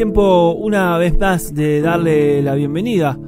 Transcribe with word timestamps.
Tiempo 0.00 0.52
una 0.52 0.96
vez 0.96 1.18
más 1.18 1.54
de 1.54 1.82
darle 1.82 2.40
la 2.40 2.54
bienvenida 2.54 3.18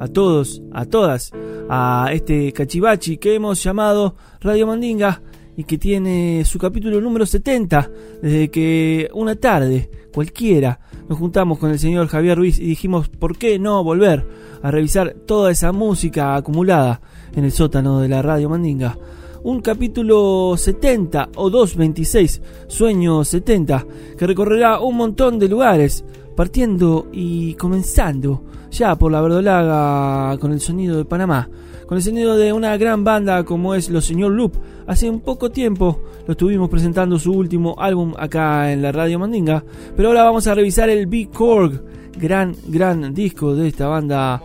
a 0.00 0.08
todos, 0.08 0.62
a 0.72 0.86
todas, 0.86 1.30
a 1.68 2.08
este 2.10 2.54
cachivachi 2.54 3.18
que 3.18 3.34
hemos 3.34 3.62
llamado 3.62 4.16
Radio 4.40 4.66
Mandinga 4.66 5.20
y 5.58 5.64
que 5.64 5.76
tiene 5.76 6.42
su 6.46 6.58
capítulo 6.58 7.02
número 7.02 7.26
70, 7.26 7.90
desde 8.22 8.50
que 8.50 9.10
una 9.12 9.36
tarde, 9.36 9.90
cualquiera, 10.10 10.80
nos 11.06 11.18
juntamos 11.18 11.58
con 11.58 11.70
el 11.70 11.78
señor 11.78 12.08
Javier 12.08 12.38
Ruiz 12.38 12.58
y 12.58 12.64
dijimos, 12.64 13.10
¿por 13.10 13.36
qué 13.36 13.58
no 13.58 13.84
volver 13.84 14.26
a 14.62 14.70
revisar 14.70 15.14
toda 15.26 15.50
esa 15.50 15.70
música 15.70 16.34
acumulada 16.34 17.02
en 17.36 17.44
el 17.44 17.52
sótano 17.52 18.00
de 18.00 18.08
la 18.08 18.22
Radio 18.22 18.48
Mandinga? 18.48 18.96
Un 19.44 19.60
capítulo 19.60 20.54
70 20.56 21.30
o 21.36 21.50
226, 21.50 22.42
Sueño 22.68 23.24
70, 23.24 23.86
que 24.16 24.26
recorrerá 24.26 24.80
un 24.80 24.96
montón 24.96 25.38
de 25.38 25.48
lugares, 25.48 26.04
partiendo 26.36 27.08
y 27.12 27.54
comenzando 27.54 28.42
ya 28.70 28.96
por 28.96 29.12
la 29.12 29.20
verdolaga 29.20 30.38
con 30.38 30.52
el 30.52 30.60
sonido 30.60 30.96
de 30.96 31.04
Panamá, 31.04 31.50
con 31.86 31.96
el 31.96 32.02
sonido 32.02 32.36
de 32.36 32.52
una 32.52 32.76
gran 32.76 33.04
banda 33.04 33.44
como 33.44 33.74
es 33.74 33.90
Los 33.90 34.06
Señor 34.06 34.32
Loop. 34.32 34.54
Hace 34.86 35.10
un 35.10 35.20
poco 35.20 35.50
tiempo 35.50 36.00
lo 36.26 36.32
estuvimos 36.32 36.70
presentando 36.70 37.18
su 37.18 37.32
último 37.32 37.74
álbum 37.78 38.14
acá 38.16 38.72
en 38.72 38.80
la 38.80 38.92
Radio 38.92 39.18
Mandinga, 39.18 39.64
pero 39.96 40.08
ahora 40.08 40.24
vamos 40.24 40.46
a 40.46 40.54
revisar 40.54 40.88
el 40.88 41.06
Big 41.06 41.30
Korg, 41.30 41.82
gran, 42.16 42.54
gran 42.68 43.12
disco 43.12 43.54
de 43.54 43.68
esta 43.68 43.88
banda 43.88 44.42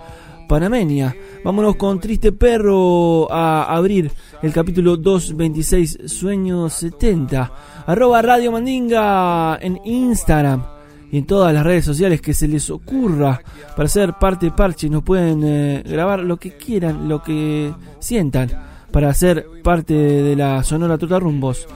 panameña. 0.48 1.16
Vámonos 1.44 1.76
con 1.76 2.00
Triste 2.00 2.32
Perro 2.32 3.32
a 3.32 3.76
abrir 3.76 4.12
el 4.42 4.54
capítulo 4.54 4.98
226 4.98 6.00
Sueño 6.06 6.70
70. 6.70 7.52
Arroba 7.86 8.22
Radio 8.22 8.52
Mandinga 8.52 9.58
en 9.62 9.80
Instagram 9.86 10.64
y 11.12 11.18
en 11.20 11.26
todas 11.26 11.54
las 11.54 11.64
redes 11.64 11.86
sociales 11.86 12.22
que 12.22 12.34
se 12.34 12.48
les 12.48 12.70
ocurra 12.70 13.42
para 13.76 13.88
ser 13.88 14.14
parte 14.14 14.52
Parche. 14.52 14.90
Nos 14.90 15.04
pueden 15.04 15.44
eh, 15.44 15.84
grabar 15.86 16.20
lo 16.20 16.38
que 16.38 16.58
quieran, 16.58 17.08
lo 17.08 17.22
que 17.22 17.74
sientan 18.00 18.50
para 18.92 19.14
ser 19.14 19.46
parte 19.64 19.94
de 19.94 20.36
la 20.36 20.64
Sonora 20.64 20.98
Rumbos. 20.98 21.68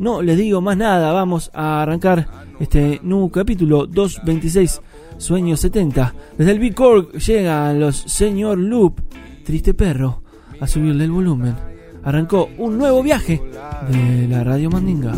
No 0.00 0.22
les 0.22 0.38
digo 0.38 0.62
más 0.62 0.78
nada, 0.78 1.12
vamos 1.12 1.50
a 1.52 1.82
arrancar 1.82 2.26
este 2.58 3.00
nuevo 3.02 3.30
capítulo 3.30 3.86
226 3.86 4.80
Sueño 5.18 5.58
70. 5.58 6.14
Desde 6.38 6.52
el 6.52 6.58
Big 6.58 6.74
Cork 6.74 7.18
llegan 7.18 7.78
los 7.78 7.96
Señor 7.96 8.56
Loop, 8.56 8.98
Triste 9.44 9.74
Perro, 9.74 10.22
a 10.58 10.66
subirle 10.66 11.04
el 11.04 11.10
volumen. 11.10 11.54
Arrancó 12.02 12.48
un 12.56 12.78
nuevo 12.78 13.02
viaje 13.02 13.42
de 13.90 14.26
la 14.26 14.42
Radio 14.42 14.70
Mandinga. 14.70 15.12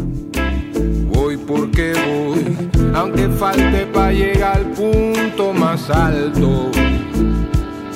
Voy 1.14 1.36
porque 1.36 1.92
voy, 1.92 2.44
aunque 2.92 3.28
falte 3.28 3.86
para 3.86 4.12
llegar 4.12 4.56
al 4.56 4.66
punto 4.72 5.52
más 5.52 5.88
alto. 5.90 6.72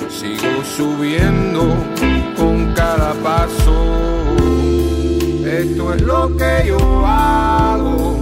Sigo 0.07 0.63
subiendo 0.63 1.65
con 2.37 2.73
cada 2.73 3.13
paso. 3.15 4.16
Esto 5.47 5.93
es 5.93 6.01
lo 6.01 6.35
que 6.35 6.67
yo 6.67 6.77
hago, 7.05 8.17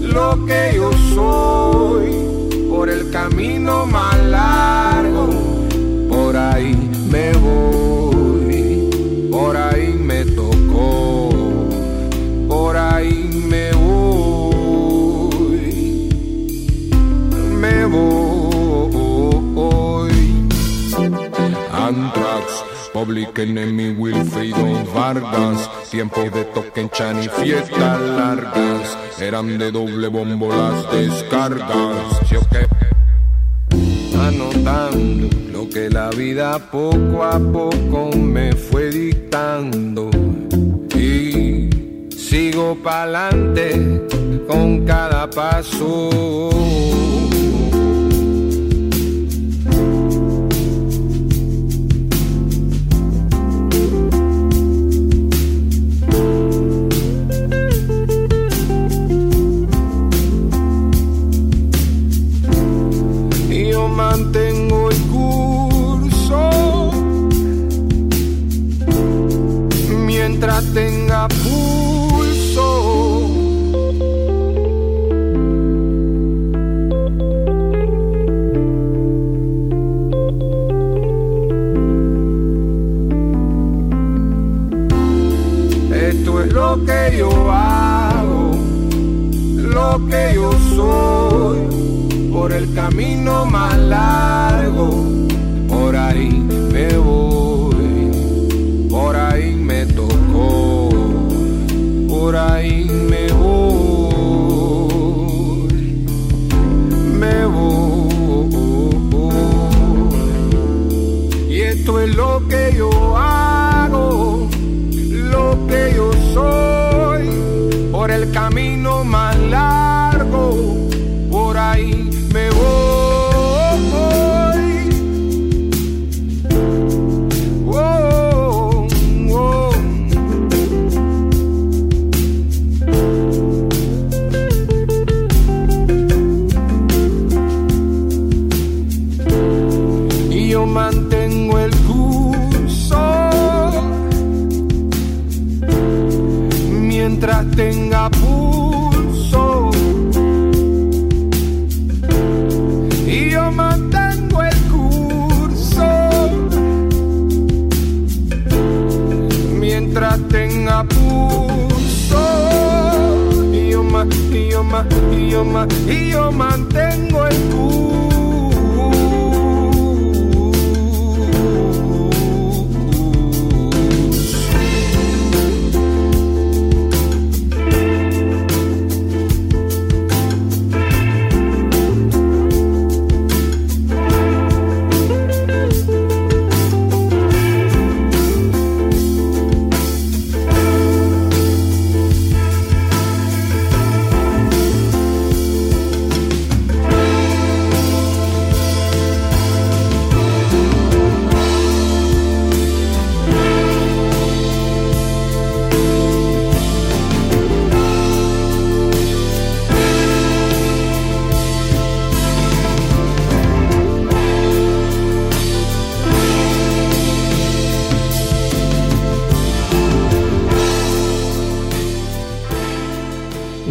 lo 0.00 0.46
que 0.46 0.72
yo 0.74 0.90
soy, 1.14 2.66
por 2.70 2.88
el 2.88 3.10
camino 3.10 3.84
más 3.84 4.18
largo. 4.24 5.28
Por 6.08 6.34
ahí 6.38 6.74
me 7.10 7.32
voy, 7.34 7.89
Public 22.92 23.38
Enemy, 23.38 23.90
Wilfrido 23.90 24.84
Vargas, 24.92 25.70
tiempo 25.90 26.22
de 26.22 26.44
toque 26.46 26.80
en 26.80 26.90
Chan 26.90 27.22
y 27.22 27.28
fiestas 27.28 28.00
largas, 28.00 28.98
eran 29.20 29.58
de 29.58 29.70
doble 29.70 30.08
bombo 30.08 30.48
las 30.48 30.90
descargas. 30.90 32.20
¿sí 32.28 32.36
o 32.36 32.40
qué? 32.50 32.66
Anotando 34.18 35.28
lo 35.52 35.68
que 35.68 35.88
la 35.88 36.10
vida 36.10 36.58
poco 36.58 37.22
a 37.22 37.38
poco 37.38 38.10
me 38.16 38.52
fue 38.52 38.90
dictando 38.90 40.10
y 40.96 41.70
sigo 42.16 42.76
pa'lante 42.82 44.06
con 44.48 44.84
cada 44.84 45.30
paso. 45.30 46.50
Mantengo 64.20 64.90
el 64.90 64.96
curso 65.08 66.50
mientras 70.06 70.64
tenga. 70.74 71.28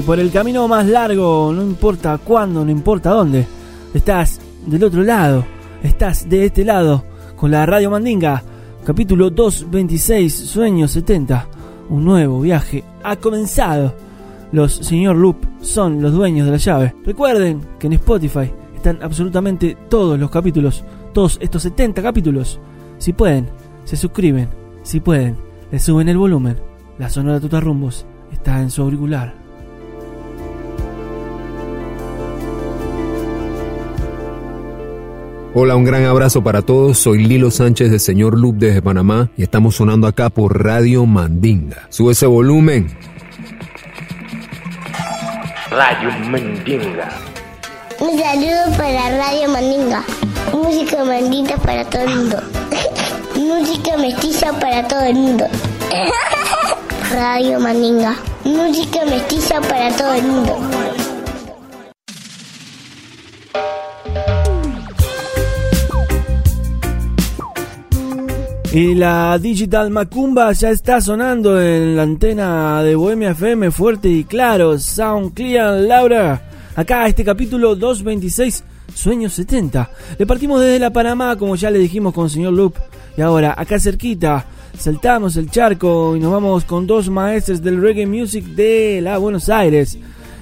Por 0.09 0.19
el 0.19 0.31
camino 0.31 0.67
más 0.67 0.87
largo, 0.87 1.53
no 1.53 1.61
importa 1.61 2.17
cuándo, 2.17 2.65
no 2.65 2.71
importa 2.71 3.11
dónde, 3.11 3.45
estás 3.93 4.41
del 4.65 4.83
otro 4.83 5.03
lado, 5.03 5.45
estás 5.83 6.27
de 6.27 6.45
este 6.45 6.65
lado, 6.65 7.05
con 7.35 7.51
la 7.51 7.63
Radio 7.67 7.91
Mandinga, 7.91 8.41
capítulo 8.83 9.29
226, 9.29 10.33
Sueños 10.33 10.89
70. 10.93 11.47
Un 11.89 12.05
nuevo 12.05 12.41
viaje 12.41 12.83
ha 13.03 13.17
comenzado. 13.17 13.93
Los 14.51 14.77
señor 14.77 15.15
Loop 15.15 15.45
son 15.61 16.01
los 16.01 16.11
dueños 16.11 16.47
de 16.47 16.53
la 16.53 16.57
llave. 16.57 16.95
Recuerden 17.05 17.61
que 17.77 17.85
en 17.85 17.93
Spotify 17.93 18.51
están 18.75 18.97
absolutamente 19.03 19.77
todos 19.89 20.19
los 20.19 20.31
capítulos, 20.31 20.83
todos 21.13 21.37
estos 21.39 21.61
70 21.61 22.01
capítulos. 22.01 22.59
Si 22.97 23.13
pueden, 23.13 23.47
se 23.85 23.95
suscriben. 23.95 24.49
Si 24.81 25.01
pueden, 25.01 25.37
le 25.69 25.77
suben 25.77 26.09
el 26.09 26.17
volumen. 26.17 26.57
La 26.97 27.11
sonora 27.11 27.39
Tutarrumbos 27.39 28.07
está 28.31 28.59
en 28.59 28.71
su 28.71 28.81
auricular. 28.81 29.38
Hola, 35.55 35.75
un 35.75 35.83
gran 35.83 36.05
abrazo 36.05 36.43
para 36.43 36.61
todos. 36.61 36.99
Soy 36.99 37.25
Lilo 37.25 37.49
Sánchez 37.49 37.89
de 37.89 37.97
Señor 37.97 38.37
Loop 38.37 38.57
desde 38.57 38.83
Panamá 38.83 39.31
y 39.35 39.41
estamos 39.41 39.75
sonando 39.75 40.05
acá 40.05 40.29
por 40.29 40.63
Radio 40.63 41.07
Mandinga. 41.07 41.87
Sube 41.89 42.11
ese 42.11 42.27
volumen. 42.27 42.95
Radio 45.71 46.11
Mandinga. 46.29 47.09
Un 47.99 48.19
saludo 48.19 48.77
para 48.77 49.09
Radio 49.17 49.49
Mandinga. 49.49 50.03
Música 50.53 51.03
mandita 51.03 51.57
para 51.57 51.83
todo 51.83 52.03
el 52.03 52.15
mundo. 52.15 52.37
Música 53.35 53.97
mestiza 53.97 54.53
para 54.59 54.87
todo 54.87 55.01
el 55.01 55.15
mundo. 55.15 55.45
Radio 57.11 57.59
Mandinga. 57.59 58.15
Música 58.43 59.03
mestiza 59.05 59.59
para 59.61 59.89
todo 59.97 60.13
el 60.13 60.23
mundo. 60.23 60.59
Y 68.71 68.93
la 68.93 69.39
Digital 69.39 69.89
Macumba 69.89 70.51
ya 70.51 70.69
está 70.69 71.01
sonando 71.01 71.59
en 71.59 71.95
la 71.95 72.03
antena 72.03 72.83
de 72.83 72.93
Bohemia 72.93 73.31
FM 73.31 73.71
fuerte 73.71 74.09
y 74.09 74.23
claro. 74.25 74.77
Sound 74.77 75.33
Clear 75.33 75.79
Laura. 75.79 76.39
Acá 76.75 77.07
este 77.07 77.23
capítulo 77.25 77.75
226, 77.75 78.63
Sueños 78.93 79.33
70. 79.33 79.89
Le 80.19 80.25
partimos 80.27 80.61
desde 80.61 80.77
la 80.77 80.93
Panamá, 80.93 81.35
como 81.35 81.55
ya 81.55 81.71
le 81.71 81.79
dijimos 81.79 82.13
con 82.13 82.29
señor 82.29 82.53
Loop. 82.53 82.75
Y 83.17 83.21
ahora, 83.21 83.55
acá 83.57 83.79
cerquita, 83.79 84.45
saltamos 84.77 85.35
el 85.35 85.49
charco 85.49 86.15
y 86.15 86.19
nos 86.19 86.31
vamos 86.31 86.63
con 86.63 86.85
dos 86.85 87.09
maestros 87.09 87.63
del 87.63 87.81
reggae 87.81 88.05
music 88.05 88.45
de 88.45 89.01
la 89.01 89.17
Buenos 89.17 89.49
Aires. 89.49 89.97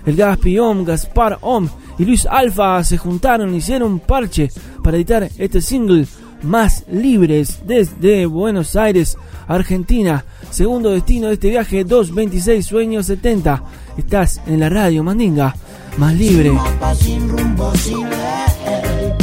El 0.05 0.17
Gaspi 0.17 0.59
Om, 0.59 0.83
Gaspar 0.83 1.37
Om 1.39 1.69
y 1.97 2.03
Luis 2.03 2.25
Alfa 2.25 2.83
se 2.83 2.97
juntaron 2.97 3.53
y 3.53 3.59
hicieron 3.59 3.93
un 3.93 3.99
parche 4.01 4.51
para 4.83 4.97
editar 4.97 5.29
este 5.37 5.61
single 5.61 6.05
más 6.43 6.83
libres 6.89 7.59
desde 7.65 8.25
Buenos 8.25 8.75
Aires, 8.75 9.17
Argentina. 9.47 10.25
Segundo 10.49 10.91
destino 10.91 11.27
de 11.27 11.35
este 11.35 11.49
viaje, 11.49 11.83
226 11.83 12.65
Sueños 12.65 13.05
70. 13.07 13.63
Estás 13.97 14.41
en 14.47 14.59
la 14.59 14.69
radio 14.69 15.03
Mandinga, 15.03 15.55
más 15.97 16.13
libre. 16.13 16.51
mapa 16.51 16.95
sin 16.95 17.27
rumbo, 17.27 17.73
sin 17.75 18.09
ley. 18.09 19.13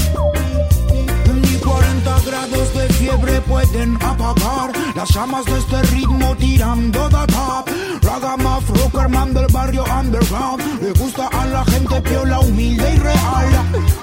Ni 1.43 1.57
40 1.59 2.21
grados 2.27 2.75
de 2.75 2.89
fiebre 2.95 3.41
pueden 3.43 3.97
apagar 3.97 4.44
las 5.05 5.15
llamas 5.15 5.45
de 5.45 5.59
este 5.59 5.83
ritmo 5.95 6.35
tirando 6.37 7.09
da 7.11 7.27
top. 7.27 7.69
Ragamuff, 8.03 8.71
Rockerman 8.71 9.35
del 9.35 9.47
barrio 9.53 9.85
underground. 9.85 10.63
Le 10.81 10.93
gusta 10.93 11.29
a 11.29 11.45
la 11.45 11.63
gente 11.67 12.01
piola, 12.01 12.41
humilde 12.41 12.95
y 12.95 12.99
real. 12.99 13.49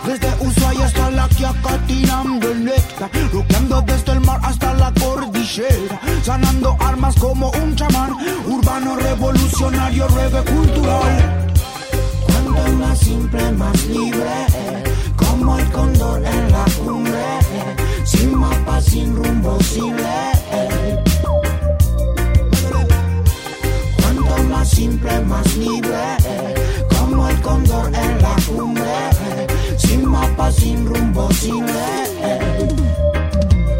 Desde 0.05 0.29
Ushuaia 0.46 0.86
hasta 0.86 1.10
la 1.10 1.27
Quiaca 1.29 1.77
tirando 1.88 2.51
el 2.51 2.65
néctar. 2.65 3.10
Rockeando 3.34 3.81
desde 3.81 4.12
el 4.12 4.22
mar 4.22 4.39
hasta 4.43 4.74
la 4.75 4.93
cordillera. 4.93 6.00
Sanando 6.22 6.77
armas 6.79 7.15
como 7.15 7.50
un 7.50 7.75
chamán. 7.75 8.15
Urbano 8.46 8.96
revolucionario, 8.96 10.08
reggae 10.08 10.43
cultural. 10.43 11.48
Cuando 12.27 12.77
más 12.77 13.00
simple, 13.00 13.51
más 13.53 13.86
libre, 13.86 14.46
como 15.15 15.58
el 15.58 15.67
mapa 18.62 18.82
sin 18.82 19.15
rumbo, 19.15 19.60
sin 19.62 19.96
ley. 19.96 21.00
Cuanto 24.00 24.44
más 24.50 24.70
simple, 24.70 25.20
más 25.22 25.56
libre, 25.58 26.18
como 26.89 27.30
el 27.30 27.41
cóndor 27.41 27.88
en 27.88 28.22
la 28.22 28.36
cumbre, 28.48 29.77
sin 29.77 30.06
mapa, 30.06 30.51
sin 30.51 30.86
rumbo, 30.86 31.32
sin 31.34 31.65
ley. 31.65 32.68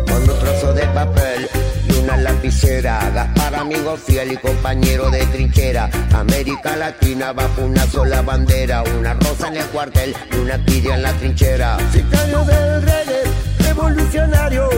Con 0.08 0.22
un 0.22 0.40
trozo 0.40 0.74
de 0.74 0.88
papel 0.88 1.50
y 1.88 2.00
una 2.04 2.18
lapicera, 2.18 3.10
Gaspar 3.14 3.56
amigo 3.56 3.98
fiel 3.98 4.34
y 4.34 4.38
compañero 4.38 5.10
de 5.12 5.26
trinchera, 5.28 5.90
América 6.14 6.76
Latina 6.76 7.34
bajo 7.34 7.62
una 7.62 7.86
sola 7.88 8.22
bandera, 8.22 8.84
una 8.98 9.14
rosa 9.14 9.48
en 9.50 9.58
el 9.58 9.66
cuartel 9.68 10.16
y 10.32 10.36
una 10.38 10.64
tira 10.66 10.96
en 10.96 11.04
la 11.04 11.14
trinchera. 11.14 11.78
Sicario 11.92 12.44
del 12.46 12.82
rey 12.82 13.01
revolucionario, 13.82 14.70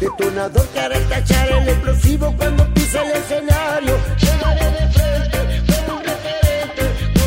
detonador 0.00 0.66
que 0.68 0.80
hará 0.80 0.96
estachar 0.96 1.48
el 1.48 1.68
explosivo 1.68 2.34
cuando 2.36 2.64
pisa 2.74 3.02
el 3.02 3.12
escenario. 3.12 3.96
Llegaré 4.18 4.64
de 4.72 4.88
frente 4.92 5.74
como 5.76 5.98
un 5.98 6.04
referente, 6.04 6.82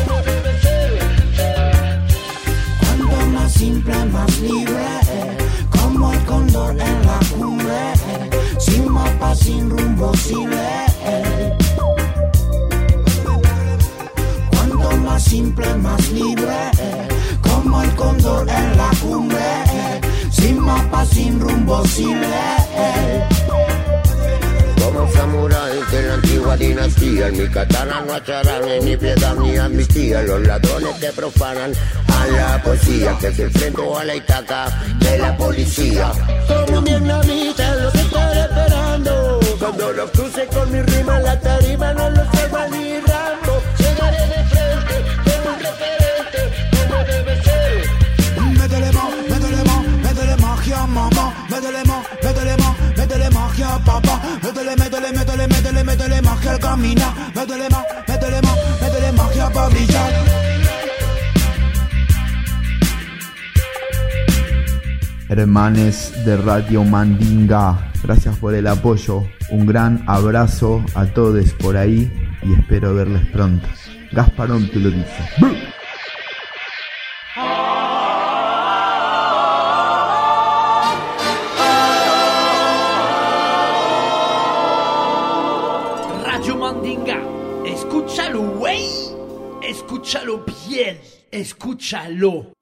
como 0.06 0.20
debe 0.22 0.60
ser. 0.60 0.98
Cuanto 2.80 3.26
más 3.28 3.52
simple, 3.52 4.04
más 4.06 4.38
libre, 4.40 4.86
como 5.70 6.12
el 6.12 6.24
cóndor 6.24 6.70
en 6.72 7.06
la 7.06 7.18
cumbre, 7.34 7.92
sin 8.58 8.88
mapa, 8.92 9.34
sin 9.34 9.70
rumbo, 9.70 10.14
sin 10.16 10.50
ley. 10.50 11.52
Cuanto 14.50 14.96
más 14.98 15.22
simple, 15.22 15.74
más 15.76 16.10
libre, 16.10 16.70
como 17.40 17.82
el 17.82 17.94
cóndor 17.94 18.48
en 18.48 18.76
la 18.76 18.90
cumbre, 19.00 19.51
sin 21.06 21.40
rumbo, 21.40 21.84
sin 21.86 22.20
ley. 22.20 23.22
Como 24.82 25.10
samurái 25.12 25.80
de 25.90 26.02
la 26.02 26.14
antigua 26.14 26.56
dinastía, 26.56 27.28
en 27.28 27.38
mi 27.38 27.48
katana 27.48 28.02
no 28.06 28.14
acharán 28.14 28.62
ni 28.84 28.96
piedad 28.96 29.34
ni 29.36 29.56
amnistía. 29.56 30.22
Los 30.22 30.46
ladrones 30.46 30.94
que 31.00 31.12
profanan 31.12 31.72
a 32.08 32.26
la 32.26 32.62
poesía, 32.62 33.16
que 33.20 33.32
se 33.32 33.44
enfrentó 33.44 33.98
a 33.98 34.04
la 34.04 34.16
itaca 34.16 34.66
de 34.98 35.18
la 35.18 35.36
policía. 35.36 36.12
Como 36.46 36.82
vietnamita 36.82 37.74
los 37.76 37.94
estoy 37.94 38.38
esperando. 38.38 39.40
Cuando 39.58 39.92
los 39.92 40.10
cruce 40.10 40.46
con 40.48 40.72
mi 40.72 40.82
rima 40.82 41.18
en 41.18 41.24
la 41.24 41.40
tarima, 41.40 41.94
no 41.94 42.10
los 42.10 42.21
Hermanes 65.28 66.12
de 66.24 66.36
Radio 66.36 66.84
Mandinga, 66.84 67.90
gracias 68.02 68.36
por 68.36 68.54
el 68.54 68.66
apoyo. 68.66 69.22
Un 69.50 69.66
gran 69.66 70.04
abrazo 70.06 70.84
a 70.94 71.06
todos 71.06 71.52
por 71.54 71.76
ahí 71.76 72.12
y 72.42 72.52
espero 72.52 72.94
verles 72.94 73.26
pronto. 73.28 73.66
Gasparón 74.12 74.68
te 74.70 74.78
lo 74.78 74.90
dice. 74.90 75.81
Escúchalo. 91.92 92.52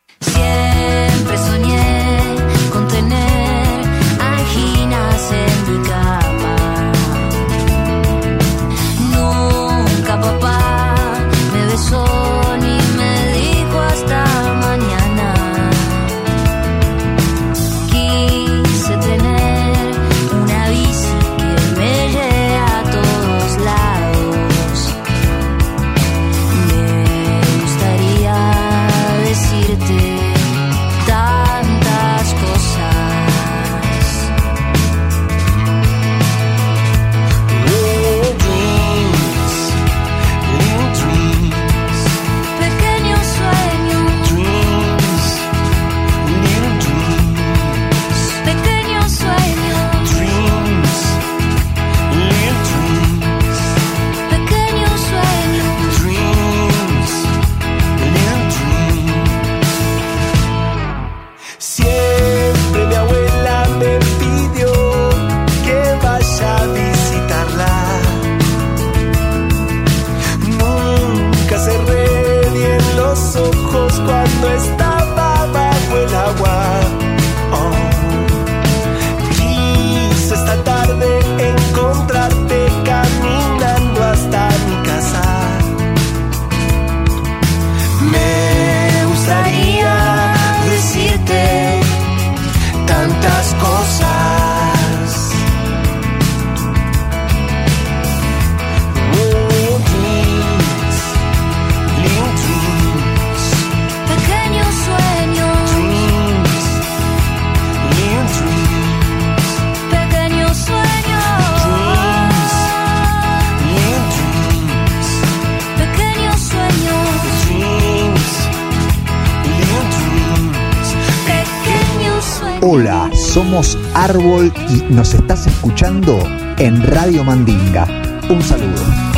Hola, 122.63 123.11
somos 123.15 123.79
Árbol 123.95 124.53
y 124.69 124.93
nos 124.93 125.15
estás 125.15 125.47
escuchando 125.47 126.19
en 126.59 126.83
Radio 126.83 127.25
Mandinga. 127.25 127.87
Un 128.29 128.43
saludo. 128.43 129.10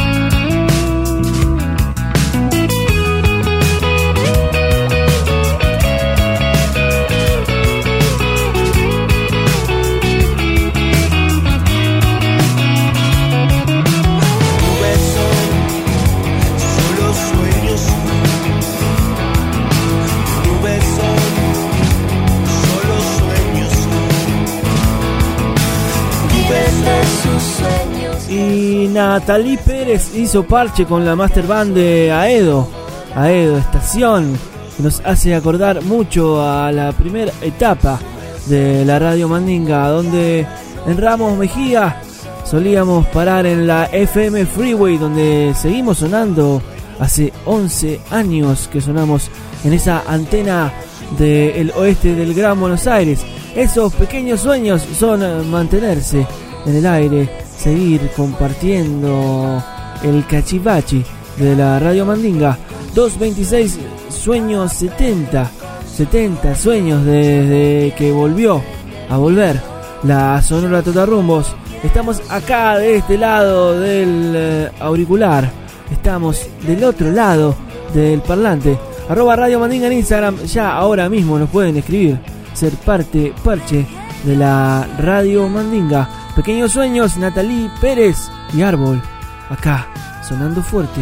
Y 29.03 29.05
Natalie 29.05 29.59
Pérez 29.59 30.15
hizo 30.15 30.45
parche 30.45 30.87
con 30.87 31.05
la 31.05 31.17
Master 31.17 31.45
Band 31.45 31.75
de 31.75 32.13
Aedo, 32.13 32.69
Aedo 33.17 33.59
Estación, 33.59 34.39
que 34.77 34.83
nos 34.85 35.01
hace 35.05 35.35
acordar 35.35 35.83
mucho 35.83 36.41
a 36.41 36.71
la 36.71 36.93
primera 36.93 37.33
etapa 37.43 37.99
de 38.47 38.85
la 38.85 39.01
Radio 39.01 39.29
Mandinga, 39.29 39.89
donde 39.89 40.47
en 40.87 40.99
Ramos 40.99 41.37
Mejía 41.37 42.01
solíamos 42.45 43.05
parar 43.09 43.45
en 43.45 43.67
la 43.67 43.87
FM 43.87 44.47
Freeway, 44.47 44.99
donde 44.99 45.53
seguimos 45.57 45.99
sonando 45.99 46.63
hace 47.01 47.33
11 47.45 48.01
años 48.13 48.69
que 48.73 48.81
sonamos 48.81 49.31
en 49.65 49.73
esa 49.73 50.05
antena 50.07 50.73
del 51.19 51.73
oeste 51.73 52.15
del 52.15 52.35
Gran 52.35 52.61
Buenos 52.61 52.87
Aires. 52.87 53.21
Esos 53.57 53.93
pequeños 53.95 54.41
sueños 54.41 54.87
son 54.97 55.51
mantenerse 55.51 56.25
en 56.65 56.77
el 56.77 56.87
aire 56.87 57.42
seguir 57.63 58.11
compartiendo 58.17 59.63
el 60.03 60.27
cachivachi 60.27 61.05
de 61.37 61.55
la 61.55 61.79
Radio 61.79 62.05
Mandinga. 62.05 62.59
226 62.95 63.79
sueños 64.09 64.73
70. 64.73 65.51
70 65.97 66.55
sueños 66.57 67.05
desde 67.05 67.95
que 67.97 68.11
volvió 68.11 68.63
a 69.09 69.17
volver 69.17 69.61
la 70.03 70.43
Sonora 70.43 70.83
Totarrumbos. 70.83 71.55
Estamos 71.85 72.21
acá 72.31 72.79
de 72.79 72.97
este 72.97 73.17
lado 73.17 73.79
del 73.79 74.33
eh, 74.35 74.71
auricular. 74.81 75.49
Estamos 75.91 76.49
del 76.67 76.83
otro 76.83 77.13
lado 77.13 77.55
del 77.95 78.23
parlante. 78.23 78.77
Arroba 79.09 79.37
Radio 79.37 79.61
Mandinga 79.61 79.87
en 79.87 79.93
Instagram. 79.95 80.37
Ya 80.47 80.75
ahora 80.75 81.09
mismo 81.09 81.39
nos 81.39 81.51
pueden 81.51 81.77
escribir. 81.77 82.19
Ser 82.55 82.73
parte, 82.73 83.33
parche 83.45 83.87
de 84.25 84.37
la 84.37 84.87
Radio 84.99 85.49
Mandinga. 85.49 86.22
Pequeños 86.35 86.73
sueños, 86.73 87.19
Natalie 87.19 87.71
Pérez 87.81 88.31
y 88.55 88.63
Árbol. 88.63 89.03
Acá, 89.51 89.87
sonando 90.27 90.63
fuerte. 90.63 91.01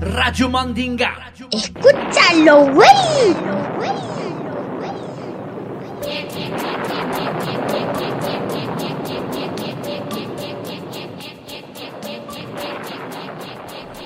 Radio 0.00 0.48
Mandinga. 0.48 1.32
Escúchalo, 1.52 2.72
güey. 2.72 2.88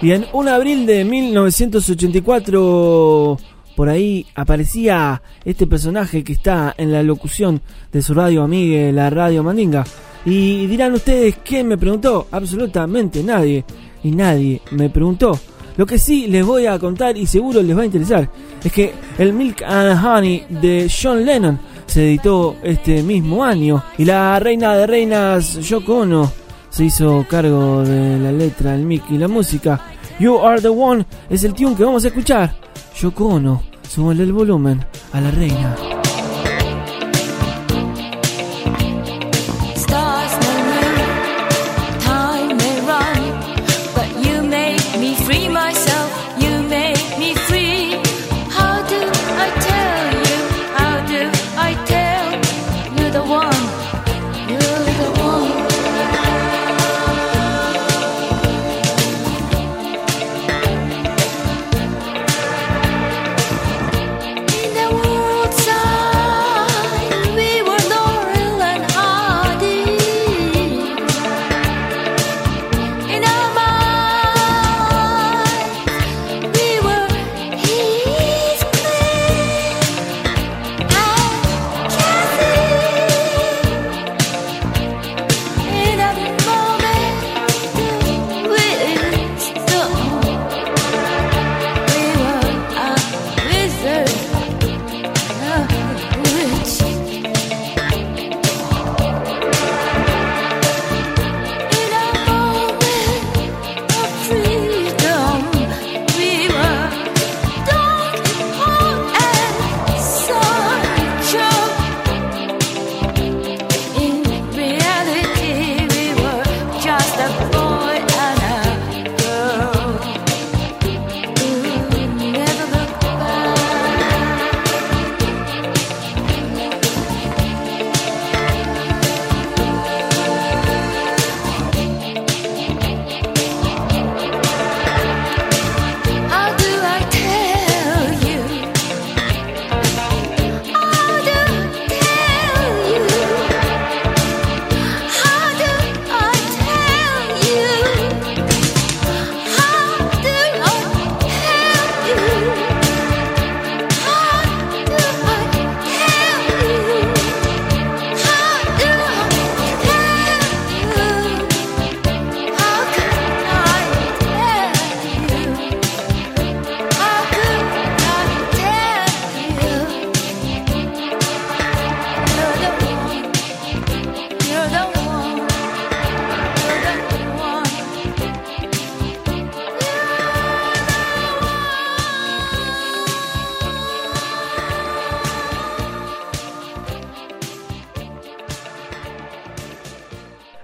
Y 0.02 0.12
en 0.12 0.26
un 0.34 0.48
abril 0.48 0.84
de 0.84 1.04
1984, 1.04 3.38
por 3.74 3.88
ahí 3.88 4.26
aparecía 4.34 5.22
este 5.44 5.66
personaje 5.66 6.22
que 6.22 6.32
está 6.32 6.74
en 6.76 6.92
la 6.92 7.02
locución 7.02 7.60
de 7.92 8.02
su 8.02 8.14
radio 8.14 8.42
amiga, 8.42 8.92
la 8.92 9.10
radio 9.10 9.42
Mandinga. 9.42 9.84
Y 10.24 10.66
dirán 10.66 10.94
ustedes, 10.94 11.36
¿quién 11.44 11.68
me 11.68 11.76
preguntó? 11.76 12.28
Absolutamente 12.30 13.22
nadie. 13.22 13.64
Y 14.02 14.10
nadie 14.10 14.60
me 14.70 14.90
preguntó. 14.90 15.38
Lo 15.76 15.86
que 15.86 15.98
sí 15.98 16.28
les 16.28 16.46
voy 16.46 16.66
a 16.66 16.78
contar 16.78 17.16
y 17.16 17.26
seguro 17.26 17.60
les 17.60 17.76
va 17.76 17.82
a 17.82 17.86
interesar 17.86 18.30
es 18.62 18.72
que 18.72 18.94
el 19.18 19.32
Milk 19.32 19.62
and 19.62 20.04
Honey 20.04 20.46
de 20.48 20.88
John 20.88 21.24
Lennon 21.24 21.58
se 21.86 22.06
editó 22.06 22.56
este 22.62 23.02
mismo 23.02 23.44
año 23.44 23.82
y 23.98 24.04
la 24.04 24.38
reina 24.38 24.76
de 24.76 24.86
reinas 24.86 25.54
Yoko 25.58 25.98
Ono 25.98 26.30
se 26.70 26.84
hizo 26.84 27.24
cargo 27.28 27.82
de 27.82 28.18
la 28.18 28.32
letra, 28.32 28.74
el 28.74 28.84
mic 28.84 29.04
y 29.10 29.18
la 29.18 29.28
música. 29.28 29.80
You 30.18 30.38
Are 30.38 30.60
the 30.60 30.68
One 30.68 31.06
es 31.28 31.44
el 31.44 31.54
tune 31.54 31.76
que 31.76 31.84
vamos 31.84 32.04
a 32.04 32.08
escuchar. 32.08 32.54
Yoko 33.00 33.26
Ono, 33.26 33.62
súbele 33.88 34.22
el 34.22 34.32
volumen 34.32 34.84
a 35.12 35.20
la 35.20 35.30
reina. 35.30 35.93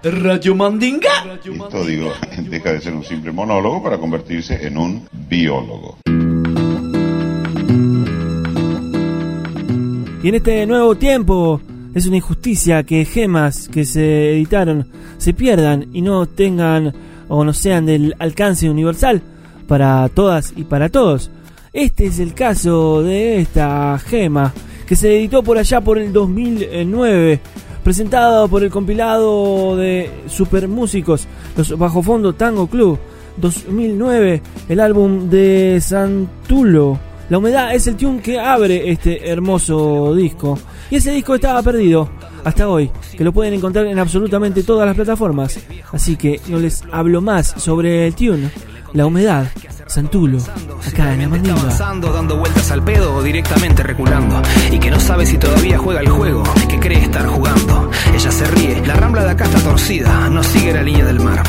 Radio 0.03 0.55
Mandinga. 0.55 1.37
Esto, 1.43 1.85
digo, 1.85 2.11
deja 2.49 2.73
de 2.73 2.81
ser 2.81 2.93
un 2.93 3.03
simple 3.03 3.31
monólogo 3.31 3.83
para 3.83 3.97
convertirse 3.97 4.65
en 4.65 4.77
un 4.77 5.07
biólogo. 5.29 5.97
Y 10.23 10.29
en 10.29 10.35
este 10.35 10.65
nuevo 10.65 10.95
tiempo 10.95 11.61
es 11.93 12.05
una 12.05 12.17
injusticia 12.17 12.83
que 12.83 13.05
gemas 13.05 13.67
que 13.67 13.85
se 13.85 14.31
editaron 14.33 14.87
se 15.21 15.33
pierdan 15.33 15.87
y 15.93 16.01
no 16.01 16.25
tengan 16.25 16.93
o 17.27 17.43
no 17.43 17.53
sean 17.53 17.85
del 17.85 18.15
alcance 18.17 18.67
universal 18.67 19.21
para 19.67 20.09
todas 20.09 20.51
y 20.55 20.63
para 20.63 20.89
todos. 20.89 21.29
Este 21.73 22.07
es 22.07 22.19
el 22.19 22.33
caso 22.33 23.03
de 23.03 23.39
esta 23.39 23.99
gema 23.99 24.51
que 24.87 24.95
se 24.95 25.15
editó 25.15 25.43
por 25.43 25.59
allá 25.59 25.79
por 25.79 25.99
el 25.99 26.11
2009, 26.11 27.39
presentado 27.83 28.47
por 28.47 28.63
el 28.63 28.69
compilado 28.69 29.75
de 29.75 30.09
Super 30.27 30.67
Músicos, 30.67 31.27
los 31.57 31.77
Bajo 31.77 32.01
Fondo 32.01 32.33
Tango 32.33 32.67
Club 32.67 32.99
2009, 33.37 34.41
el 34.69 34.79
álbum 34.79 35.29
de 35.29 35.79
Santulo. 35.81 36.99
La 37.29 37.37
humedad 37.37 37.73
es 37.73 37.87
el 37.87 37.95
tune 37.95 38.21
que 38.21 38.39
abre 38.39 38.91
este 38.91 39.29
hermoso 39.29 40.13
disco. 40.13 40.59
Y 40.89 40.97
ese 40.97 41.11
disco 41.11 41.35
estaba 41.35 41.63
perdido 41.63 42.09
hasta 42.43 42.67
hoy, 42.67 42.91
que 43.17 43.23
lo 43.23 43.31
pueden 43.31 43.53
encontrar 43.53 43.85
en 43.85 43.99
absolutamente 43.99 44.63
todas 44.63 44.85
las 44.85 44.95
plataformas. 44.95 45.59
Así 45.91 46.17
que 46.17 46.41
no 46.49 46.59
les 46.59 46.83
hablo 46.91 47.21
más 47.21 47.47
sobre 47.57 48.07
el 48.07 48.15
tune. 48.15 48.51
La 48.93 49.05
humedad 49.05 49.47
Santulo, 49.87 50.37
acá 50.87 51.13
en 51.13 51.21
la 51.21 51.27
mandinga. 51.27 51.59
avanzando, 51.59 52.13
dando 52.13 52.37
vueltas 52.37 52.71
al 52.71 52.81
pedo 52.81 53.15
o 53.15 53.21
directamente 53.21 53.83
reculando. 53.83 54.41
Y 54.71 54.79
que 54.79 54.89
no 54.89 54.99
sabe 55.01 55.25
si 55.25 55.37
todavía 55.37 55.77
juega 55.77 55.99
el 55.99 56.07
juego, 56.07 56.43
que 56.69 56.79
cree 56.79 57.03
estar 57.03 57.27
jugando. 57.27 57.91
Ella 58.13 58.31
se 58.31 58.45
ríe, 58.45 58.85
la 58.85 58.93
rambla 58.93 59.25
de 59.25 59.31
acá 59.31 59.45
está 59.45 59.59
torcida, 59.59 60.29
no 60.29 60.43
sigue 60.43 60.73
la 60.73 60.81
línea 60.81 61.05
del 61.05 61.19
mar. 61.19 61.43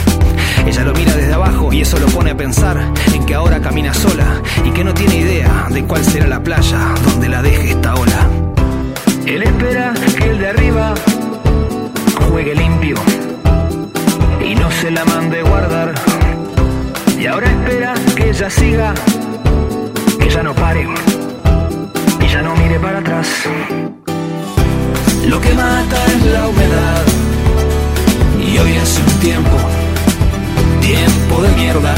Ella 0.66 0.85
lo 0.85 0.92
mira 0.92 1.14
desde 1.14 1.33
abajo 1.33 1.72
y 1.72 1.83
eso 1.83 2.00
lo 2.00 2.07
pone 2.07 2.31
a 2.31 2.37
pensar 2.37 2.81
en 3.14 3.26
que 3.26 3.35
ahora 3.35 3.61
camina 3.61 3.94
sola 3.94 4.42
y 4.64 4.70
que 4.70 4.83
no 4.83 4.92
tiene 4.92 5.18
idea 5.18 5.68
de 5.70 5.85
cuál 5.85 6.05
será 6.05 6.26
la 6.26 6.42
playa 6.42 6.94
donde 7.05 7.28
la 7.28 7.42
deje 7.42 7.70
esta 7.70 7.94
ola. 7.94 8.28
Él 9.24 9.42
espera 9.44 9.94
que 10.18 10.31
el 10.31 10.38
de 10.38 10.48
arriba 10.48 10.94
juegue 12.28 12.57
limpio 12.57 12.96
y 14.44 14.55
no 14.57 14.68
se 14.70 14.90
la 14.90 15.05
mande 15.05 15.42
guardar. 15.42 16.21
Y 17.22 17.26
ahora 17.28 17.46
espera 17.46 17.94
que 18.16 18.30
ella 18.30 18.50
siga, 18.50 18.94
que 20.18 20.26
ella 20.26 20.42
no 20.42 20.52
pare 20.56 20.88
y 22.20 22.26
ya 22.26 22.42
no 22.42 22.56
mire 22.56 22.80
para 22.80 22.98
atrás. 22.98 23.28
Lo 25.28 25.40
que 25.40 25.54
mata 25.54 26.04
es 26.06 26.26
la 26.32 26.48
humedad 26.48 27.02
y 28.44 28.58
hoy 28.58 28.76
hace 28.76 29.00
un 29.02 29.20
tiempo, 29.20 29.56
tiempo 30.80 31.42
de 31.42 31.48
mierda. 31.52 31.94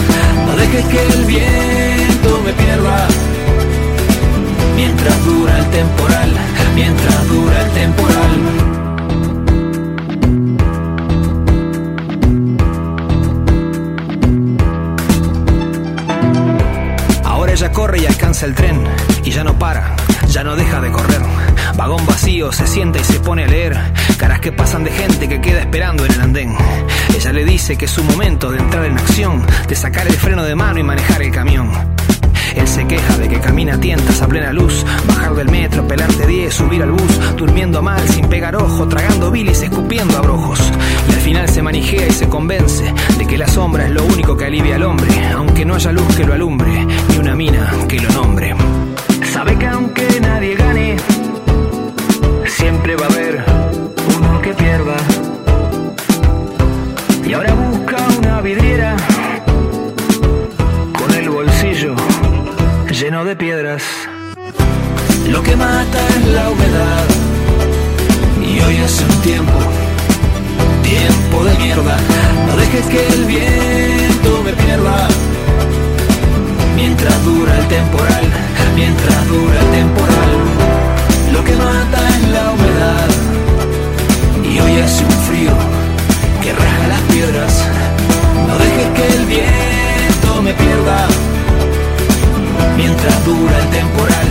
No 0.47 0.57
dejes 0.57 0.85
que 0.93 1.07
el 1.15 1.25
viento 1.25 2.43
me 2.45 2.53
pierda. 2.53 3.09
Mientras 4.77 5.25
dura 5.25 5.59
el 5.59 5.71
temporal, 5.71 6.33
mientras 6.75 7.29
dura 7.29 7.63
el 7.63 7.71
temporal. 7.71 8.14
El 18.45 18.55
tren 18.55 18.85
y 19.25 19.31
ya 19.31 19.43
no 19.43 19.59
para, 19.59 19.97
ya 20.29 20.45
no 20.45 20.57
deja 20.57 20.81
de 20.81 20.91
correr. 20.91 21.23
Vagón 21.77 22.05
vacío, 22.07 22.53
se 22.53 22.67
sienta 22.67 22.99
y 23.01 23.05
se 23.05 23.21
pone 23.21 23.45
a 23.45 23.47
leer. 23.47 23.77
Caras 24.19 24.41
que 24.41 24.53
pasan 24.53 24.85
de 24.85 24.91
gente 24.91 25.29
que 25.29 25.41
queda 25.41 25.61
esperando 25.61 26.05
en 26.05 26.13
el 26.13 26.21
andén. 26.21 26.57
Ella 27.15 27.33
le 27.33 27.45
dice 27.45 27.77
que 27.77 27.87
es 27.87 27.91
su 27.91 28.05
momento 28.05 28.51
de 28.51 28.59
entrar 28.59 28.85
en 28.85 28.99
acción, 28.99 29.45
de 29.69 29.75
sacar 29.75 30.07
el 30.07 30.15
freno 30.15 30.43
de 30.45 30.55
mano 30.55 30.79
y 30.79 30.83
manejar 30.83 31.23
el 31.23 31.31
camión. 31.31 31.94
Él 32.55 32.69
se 32.69 32.87
queja 32.87 33.19
de 33.19 33.29
que 33.29 33.41
camina 33.41 33.75
a 33.75 33.81
tientas 33.81 34.23
a 34.23 34.29
plena 34.29 34.53
luz, 34.53 34.85
bajar 35.07 35.35
del 35.35 35.51
metro, 35.51 35.87
pelarte 35.87 36.27
10, 36.27 36.55
subir 36.55 36.83
al 36.83 36.93
bus, 36.93 37.37
durmiendo 37.37 37.83
mal, 37.83 38.09
sin 38.09 38.29
pegar 38.29 38.57
ojo, 38.57 38.87
tragando 38.89 39.31
bilis, 39.31 39.63
escupiendo 39.63 40.17
abrojos. 40.17 40.61
Y 41.09 41.13
al 41.13 41.21
final 41.21 41.49
se 41.49 41.63
manijea 41.63 42.07
y 42.07 42.13
se 42.13 42.29
convence 42.29 42.93
de 43.19 43.27
que 43.27 43.39
la 43.39 43.49
sombra 43.49 43.87
es 43.87 43.91
lo 43.91 44.05
único 44.05 44.37
que 44.37 44.47
alivia 44.47 44.77
al 44.77 44.85
hombre, 44.85 45.09
aunque 45.35 45.65
no 45.65 45.75
haya 45.75 45.93
luz 45.93 46.17
que 46.17 46.25
lo 46.25 46.35
alumbre, 46.35 46.87
ni 47.09 47.19
una 47.19 47.35
mina 47.35 47.71
que 47.89 48.01
lo 48.01 48.11
nombre. 48.11 48.55
Sabe 49.33 49.57
que 49.59 49.67
aunque 49.67 50.21
nadie 50.21 50.55
gane, 50.55 50.97
siempre 52.47 52.95
va 52.97 53.07
a 53.07 53.09
haber 53.09 53.45
uno 54.17 54.41
que 54.41 54.55
pierda. 54.55 54.97
Y 57.27 57.33
ahora 57.33 57.55
busca 57.55 57.97
una 58.19 58.41
vidriera 58.43 58.94
de 63.23 63.37
piedras. 63.37 63.83
Lo 65.29 65.41
que 65.41 65.55
mata 65.55 65.99
es 66.09 66.27
la 66.33 66.51
humedad. 66.51 67.05
Y 68.43 68.61
hoy 68.61 68.77
hace 68.79 69.05
un 69.05 69.23
tiempo, 69.23 69.53
tiempo 70.83 71.45
de 71.45 71.55
mierda. 71.59 71.97
No 72.49 72.57
dejes 72.57 72.85
que 72.87 73.07
el 73.07 73.25
viento 73.27 74.43
me 74.43 74.53
pierda. 74.55 75.07
Mientras 76.75 77.25
dura 77.25 77.57
el 77.57 77.69
temporal, 77.69 78.25
mientras 78.75 79.29
dura 79.29 79.61
el 79.61 79.71
temporal. 79.71 80.35
Lo 81.33 81.45
que 81.45 81.55
mata 81.55 81.99
es 82.17 82.29
la 82.31 82.51
humedad. 82.51 83.11
Y 84.43 84.59
hoy 84.59 84.81
hace 84.81 85.05
un 85.05 85.19
frío 85.29 85.53
que 86.43 86.53
rasga 86.53 86.89
las 86.89 87.01
piedras. 87.13 87.65
No 88.49 88.59
dejes 88.59 88.89
que 88.97 89.07
el 89.19 89.25
viento 89.27 90.43
me 90.43 90.53
pierda. 90.53 91.24
Mientras 92.87 93.25
dura 93.25 93.59
el 93.61 93.71
temporal, 93.71 94.27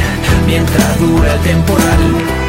mientras 0.45 0.99
dura 0.99 1.33
el 1.33 1.39
temporal. 1.41 2.42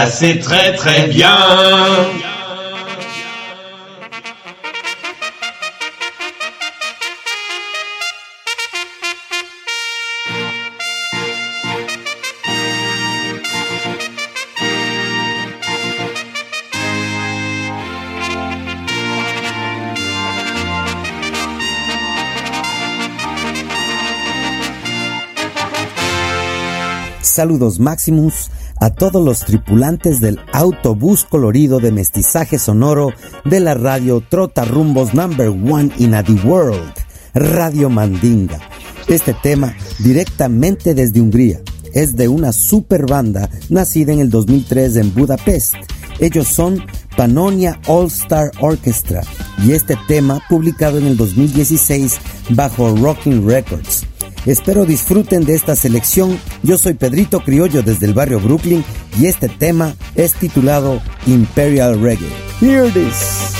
Mandinga, 0.00 0.06
c'est 0.06 0.38
très 0.38 0.74
très 0.74 1.06
bien. 1.08 1.36
Saludos 27.22 27.78
Maximus 27.78 28.50
a 28.80 28.90
todos 28.90 29.22
los 29.22 29.40
tripulantes 29.40 30.20
del 30.20 30.40
autobús 30.52 31.26
colorido 31.28 31.80
de 31.80 31.92
mestizaje 31.92 32.58
sonoro 32.58 33.12
de 33.44 33.60
la 33.60 33.74
radio 33.74 34.22
Trotarumbos 34.26 35.12
Number 35.14 35.48
One 35.48 35.90
in 35.98 36.12
the 36.24 36.46
World, 36.46 36.92
Radio 37.34 37.90
Mandinga. 37.90 38.58
Este 39.06 39.34
tema 39.34 39.74
directamente 39.98 40.94
desde 40.94 41.20
Hungría. 41.20 41.60
Es 41.92 42.16
de 42.16 42.28
una 42.28 42.52
super 42.52 43.04
banda 43.06 43.50
nacida 43.68 44.12
en 44.12 44.20
el 44.20 44.30
2003 44.30 44.96
en 44.96 45.14
Budapest. 45.14 45.74
Ellos 46.18 46.48
son 46.48 46.82
Pannonia 47.16 47.78
All 47.86 48.06
Star 48.06 48.50
Orchestra 48.60 49.22
y 49.62 49.72
este 49.72 49.96
tema 50.08 50.40
publicado 50.48 50.98
en 50.98 51.06
el 51.06 51.16
2016 51.16 52.18
bajo 52.50 52.94
Rocking 52.96 53.46
Records. 53.46 54.09
Espero 54.46 54.86
disfruten 54.86 55.44
de 55.44 55.54
esta 55.54 55.76
selección. 55.76 56.38
Yo 56.62 56.78
soy 56.78 56.94
Pedrito 56.94 57.40
Criollo 57.40 57.82
desde 57.82 58.06
el 58.06 58.14
barrio 58.14 58.40
Brooklyn 58.40 58.84
y 59.18 59.26
este 59.26 59.48
tema 59.48 59.94
es 60.14 60.34
titulado 60.34 61.00
Imperial 61.26 62.00
Reggae. 62.00 62.30
Hear 62.60 62.90
this. 62.92 63.59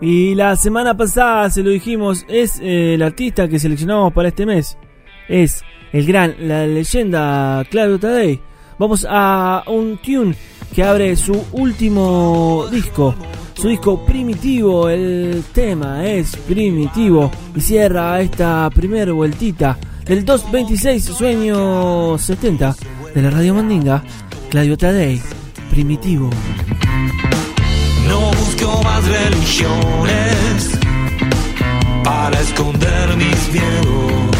Y 0.00 0.34
la 0.34 0.54
semana 0.56 0.96
pasada 0.96 1.50
se 1.50 1.62
lo 1.62 1.70
dijimos, 1.70 2.24
es 2.28 2.60
eh, 2.60 2.94
el 2.94 3.02
artista 3.02 3.48
que 3.48 3.58
seleccionamos 3.58 4.12
para 4.12 4.28
este 4.28 4.46
mes. 4.46 4.78
Es 5.28 5.62
el 5.92 6.06
gran, 6.06 6.36
la 6.40 6.66
leyenda 6.66 7.64
Claudio 7.70 7.98
Tadei. 7.98 8.40
Vamos 8.78 9.04
a 9.08 9.64
un 9.66 9.98
tune 9.98 10.36
que 10.74 10.84
abre 10.84 11.16
su 11.16 11.44
último 11.52 12.66
disco. 12.70 13.14
Su 13.54 13.68
disco 13.68 14.06
primitivo, 14.06 14.88
el 14.88 15.42
tema 15.52 16.06
es 16.06 16.36
primitivo. 16.36 17.30
Y 17.56 17.60
cierra 17.60 18.20
esta 18.20 18.70
primera 18.72 19.12
vueltita 19.12 19.76
del 20.04 20.24
226 20.24 21.04
Sueño 21.04 22.16
70 22.16 22.76
de 23.14 23.22
la 23.22 23.30
Radio 23.30 23.54
Mandinga. 23.54 24.04
Claudio 24.48 24.78
Tadei, 24.78 25.20
primitivo. 25.70 26.30
No 28.08 28.30
busco 28.32 28.82
más 28.82 29.04
religiones 29.06 30.78
para 32.04 32.40
esconder 32.40 33.16
mis 33.16 33.52
miedos. 33.52 34.36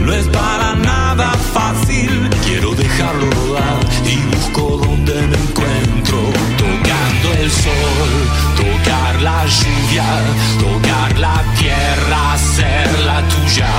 No 0.00 0.12
es 0.12 0.26
para 0.28 0.74
nada 0.74 1.30
fácil, 1.54 2.28
quiero 2.44 2.74
dejarlo 2.74 3.30
rodar 3.30 3.78
y 4.04 4.16
busco 4.34 4.62
donde 4.84 5.14
me 5.14 5.36
encuentro. 5.36 6.18
Tocando 6.58 7.28
el 7.42 7.50
sol, 7.50 8.12
tocar 8.56 9.22
la 9.22 9.46
lluvia, 9.46 10.08
tocar 10.58 11.18
la 11.18 11.44
tierra, 11.58 12.32
hacerla 12.32 13.22
tuya. 13.28 13.72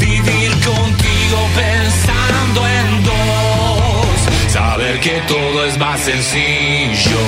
Vivir 0.00 0.50
contigo 0.64 0.93
todo 5.26 5.64
es 5.64 5.78
más 5.78 6.00
sencillo. 6.00 7.20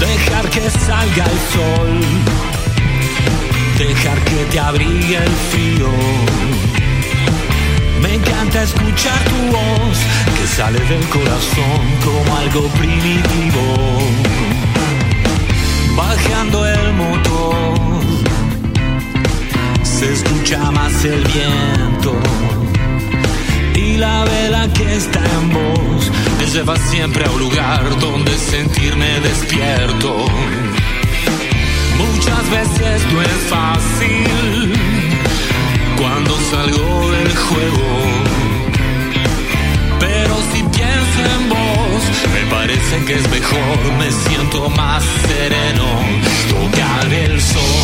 Dejar 0.00 0.50
que 0.50 0.70
salga 0.70 1.24
el 1.24 1.38
sol, 1.54 2.00
dejar 3.78 4.18
que 4.24 4.44
te 4.50 4.58
abrigue 4.58 5.16
el 5.16 5.34
frío. 5.50 5.88
Me 8.00 8.14
encanta 8.14 8.62
escuchar 8.62 9.18
tu 9.24 9.56
voz 9.56 9.98
que 10.36 10.46
sale 10.56 10.80
del 10.80 11.04
corazón 11.08 11.82
como 12.04 12.36
algo 12.36 12.66
primitivo. 12.78 13.64
Bajando 15.96 16.66
el 16.66 16.92
motor, 16.94 18.02
se 19.82 20.12
escucha 20.12 20.70
más 20.70 21.04
el 21.04 21.24
viento 21.24 22.16
la 24.02 24.24
vela 24.24 24.68
que 24.76 24.96
está 24.96 25.20
en 25.38 25.52
vos 25.54 26.10
me 26.38 26.46
lleva 26.46 26.76
siempre 26.90 27.24
a 27.24 27.30
un 27.30 27.38
lugar 27.38 27.82
donde 28.00 28.32
sentirme 28.36 29.20
despierto. 29.20 30.10
Muchas 32.04 32.44
veces 32.58 32.96
no 33.12 33.22
es 33.22 33.38
fácil 33.54 34.72
cuando 36.00 36.32
salgo 36.50 37.10
del 37.12 37.32
juego, 37.46 37.90
pero 40.00 40.34
si 40.52 40.60
pienso 40.76 41.18
en 41.36 41.42
vos, 41.54 42.02
me 42.34 42.42
parece 42.56 43.04
que 43.06 43.14
es 43.20 43.30
mejor, 43.30 43.78
me 44.00 44.10
siento 44.10 44.68
más 44.70 45.04
sereno. 45.28 45.88
Tocar 46.50 47.06
el 47.12 47.40
sol, 47.40 47.81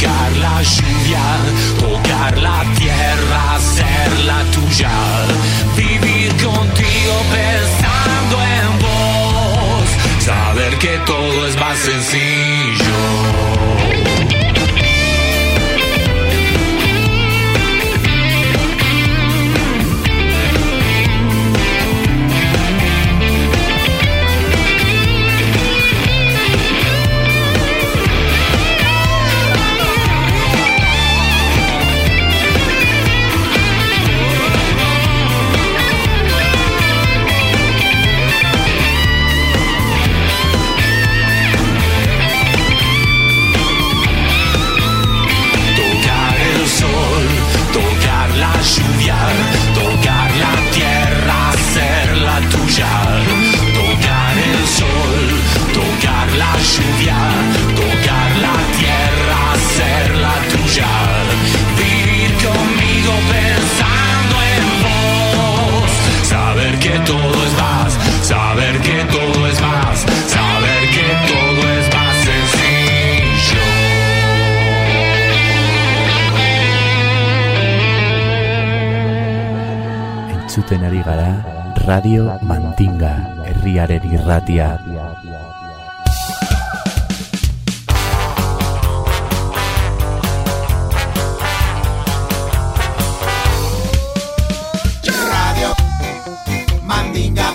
tocar 0.00 0.36
la 0.38 0.62
lluvia, 0.62 1.24
tocar 1.78 2.38
la 2.38 2.64
tierra, 2.74 3.54
hacerla 3.56 4.44
tuya, 4.50 4.90
vivir 5.76 6.30
contigo 6.42 7.14
pensando 7.30 8.36
en 8.42 8.78
vos, 8.78 10.24
saber 10.24 10.78
que 10.78 10.98
todo 11.04 11.46
es 11.46 11.56
más 11.58 11.78
sencillo. 11.78 12.49
Entzuten 80.70 80.86
ari 80.86 81.02
gara 81.02 81.30
Radio 81.82 82.30
Mandinga 82.46 83.42
herriaren 83.42 84.04
irratia. 84.06 84.78
Radio 95.10 95.74
Mandinga. 96.86 97.48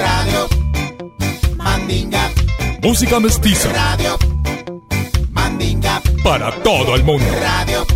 Radio 0.00 0.48
Mandinga. 1.60 2.24
Música 2.80 3.20
mestiza 3.20 3.68
Radio 3.68 4.16
Mandinga. 5.28 6.00
para 6.24 6.50
todo 6.64 6.96
el 6.96 7.04
mundo. 7.04 7.26
Radio. 7.36 7.95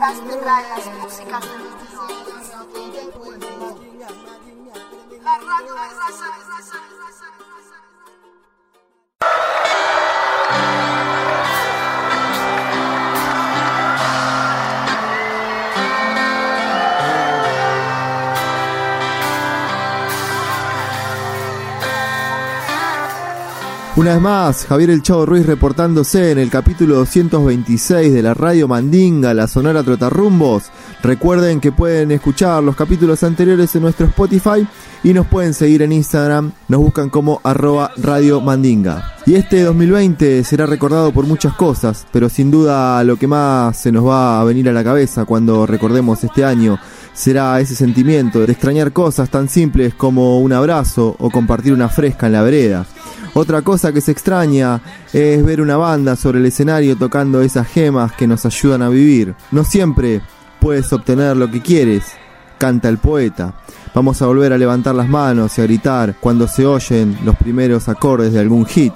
Las 0.00 0.18
playas, 0.18 0.86
músicas 1.02 1.44
de 2.08 2.09
Una 24.00 24.14
vez 24.14 24.22
más, 24.22 24.64
Javier 24.64 24.88
El 24.88 25.02
Chavo 25.02 25.26
Ruiz 25.26 25.44
reportándose 25.44 26.30
en 26.30 26.38
el 26.38 26.48
capítulo 26.48 26.94
226 26.94 28.14
de 28.14 28.22
la 28.22 28.32
Radio 28.32 28.66
Mandinga, 28.66 29.34
la 29.34 29.46
Sonora 29.46 29.82
Trotarrumbos. 29.82 30.70
Recuerden 31.02 31.60
que 31.60 31.70
pueden 31.70 32.10
escuchar 32.10 32.62
los 32.62 32.76
capítulos 32.76 33.22
anteriores 33.24 33.76
en 33.76 33.82
nuestro 33.82 34.06
Spotify 34.06 34.66
y 35.04 35.12
nos 35.12 35.26
pueden 35.26 35.52
seguir 35.52 35.82
en 35.82 35.92
Instagram, 35.92 36.50
nos 36.68 36.80
buscan 36.80 37.10
como 37.10 37.42
arroba 37.44 37.90
Radio 37.98 38.40
Mandinga. 38.40 39.16
Y 39.26 39.34
este 39.34 39.64
2020 39.64 40.44
será 40.44 40.64
recordado 40.64 41.12
por 41.12 41.26
muchas 41.26 41.52
cosas, 41.52 42.06
pero 42.10 42.30
sin 42.30 42.50
duda 42.50 43.04
lo 43.04 43.16
que 43.16 43.26
más 43.26 43.76
se 43.76 43.92
nos 43.92 44.06
va 44.06 44.40
a 44.40 44.44
venir 44.44 44.66
a 44.70 44.72
la 44.72 44.82
cabeza 44.82 45.26
cuando 45.26 45.66
recordemos 45.66 46.24
este 46.24 46.42
año 46.42 46.78
será 47.12 47.60
ese 47.60 47.74
sentimiento 47.74 48.40
de 48.40 48.52
extrañar 48.52 48.92
cosas 48.92 49.30
tan 49.30 49.48
simples 49.48 49.94
como 49.94 50.40
un 50.40 50.52
abrazo 50.52 51.16
o 51.18 51.30
compartir 51.30 51.72
una 51.72 51.88
fresca 51.88 52.26
en 52.26 52.32
la 52.32 52.42
vereda. 52.42 52.86
Otra 53.34 53.62
cosa 53.62 53.92
que 53.92 54.00
se 54.00 54.12
extraña 54.12 54.80
es 55.12 55.44
ver 55.44 55.60
una 55.60 55.76
banda 55.76 56.16
sobre 56.16 56.40
el 56.40 56.46
escenario 56.46 56.96
tocando 56.96 57.42
esas 57.42 57.68
gemas 57.68 58.12
que 58.12 58.26
nos 58.26 58.44
ayudan 58.44 58.82
a 58.82 58.88
vivir. 58.88 59.34
No 59.52 59.64
siempre 59.64 60.20
puedes 60.60 60.92
obtener 60.92 61.36
lo 61.36 61.50
que 61.50 61.60
quieres, 61.60 62.04
canta 62.58 62.88
el 62.88 62.98
poeta. 62.98 63.54
Vamos 63.94 64.20
a 64.20 64.26
volver 64.26 64.52
a 64.52 64.58
levantar 64.58 64.94
las 64.94 65.08
manos 65.08 65.56
y 65.58 65.60
a 65.60 65.64
gritar 65.64 66.16
cuando 66.20 66.48
se 66.48 66.66
oyen 66.66 67.18
los 67.24 67.36
primeros 67.36 67.88
acordes 67.88 68.32
de 68.32 68.40
algún 68.40 68.66
hit. 68.66 68.94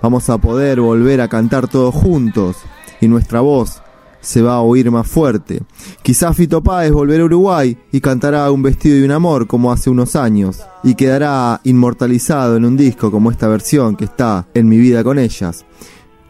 Vamos 0.00 0.28
a 0.30 0.38
poder 0.38 0.80
volver 0.80 1.20
a 1.20 1.28
cantar 1.28 1.68
todos 1.68 1.94
juntos 1.94 2.56
y 3.00 3.08
nuestra 3.08 3.40
voz 3.40 3.83
se 4.24 4.42
va 4.42 4.54
a 4.54 4.60
oír 4.60 4.90
más 4.90 5.06
fuerte. 5.06 5.60
Quizás 6.02 6.36
Fito 6.36 6.62
Páez 6.62 6.90
volverá 6.90 7.22
a 7.22 7.26
Uruguay 7.26 7.76
y 7.92 8.00
cantará 8.00 8.50
Un 8.50 8.62
vestido 8.62 8.96
y 8.96 9.02
un 9.02 9.10
amor 9.10 9.46
como 9.46 9.70
hace 9.70 9.90
unos 9.90 10.16
años 10.16 10.62
y 10.82 10.94
quedará 10.94 11.60
inmortalizado 11.64 12.56
en 12.56 12.64
un 12.64 12.76
disco 12.76 13.10
como 13.10 13.30
esta 13.30 13.46
versión 13.48 13.96
que 13.96 14.06
está 14.06 14.46
en 14.54 14.68
mi 14.68 14.78
vida 14.78 15.04
con 15.04 15.18
ellas. 15.18 15.64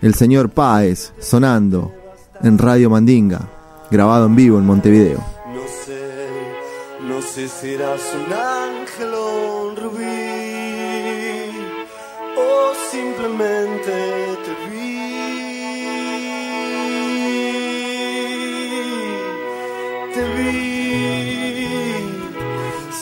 El 0.02 0.14
señor 0.14 0.50
Páez 0.50 1.12
sonando 1.18 1.92
en 2.42 2.58
Radio 2.58 2.90
Mandinga, 2.90 3.48
grabado 3.90 4.26
en 4.26 4.36
vivo 4.36 4.58
en 4.58 4.66
Montevideo. 4.66 5.24
No 5.46 5.62
sé, 5.86 6.28
no 7.08 7.22
sé 7.22 7.48
si 7.48 7.74
eras 7.74 8.00
un 8.14 8.32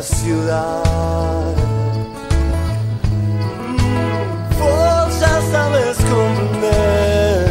esta 0.00 0.16
ciudad. 0.16 1.54
mm, 3.68 4.58
Vos 4.58 5.20
ya 5.20 5.40
sabes 5.52 5.96
comprender 6.10 7.46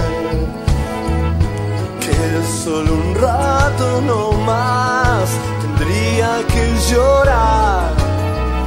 que 1.99 2.63
solo 2.63 2.93
un 2.93 3.15
rato 3.15 4.01
no 4.01 4.31
más 4.45 5.29
tendría 5.61 6.41
que 6.47 6.65
llorar 6.91 7.91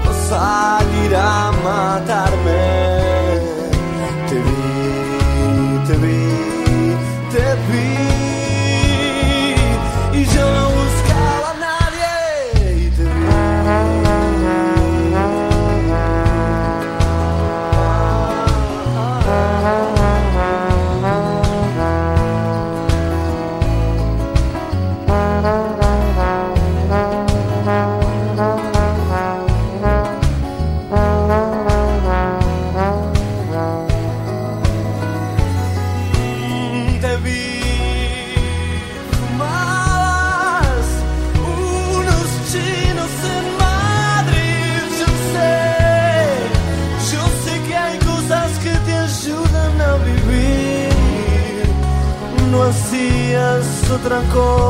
o 0.08 0.12
salir 0.28 1.16
a 1.16 1.52
matarme. 1.64 2.86
Te 4.28 4.36
vi, 4.46 5.86
te 5.86 5.94
vi, 6.04 6.28
te 7.32 7.54
vi 7.70 7.95
go. 54.36 54.65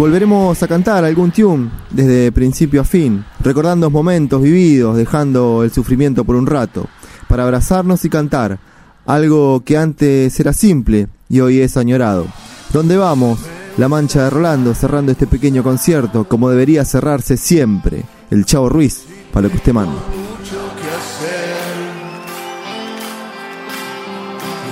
volveremos 0.00 0.62
a 0.62 0.66
cantar 0.66 1.04
algún 1.04 1.30
tune 1.30 1.68
desde 1.90 2.32
principio 2.32 2.80
a 2.80 2.84
fin, 2.84 3.22
recordando 3.40 3.90
momentos 3.90 4.40
vividos, 4.40 4.96
dejando 4.96 5.62
el 5.62 5.70
sufrimiento 5.70 6.24
por 6.24 6.36
un 6.36 6.46
rato, 6.46 6.88
para 7.28 7.42
abrazarnos 7.42 8.02
y 8.06 8.08
cantar, 8.08 8.58
algo 9.04 9.62
que 9.62 9.76
antes 9.76 10.40
era 10.40 10.54
simple 10.54 11.08
y 11.28 11.40
hoy 11.40 11.60
es 11.60 11.76
añorado. 11.76 12.26
¿Dónde 12.72 12.96
vamos? 12.96 13.40
La 13.76 13.90
mancha 13.90 14.24
de 14.24 14.30
Rolando 14.30 14.74
cerrando 14.74 15.12
este 15.12 15.26
pequeño 15.26 15.62
concierto, 15.62 16.24
como 16.24 16.48
debería 16.48 16.86
cerrarse 16.86 17.36
siempre. 17.36 18.04
El 18.30 18.46
Chavo 18.46 18.70
Ruiz, 18.70 19.04
para 19.34 19.48
lo 19.48 19.50
que 19.50 19.58
usted 19.58 19.74
manda. 19.74 20.00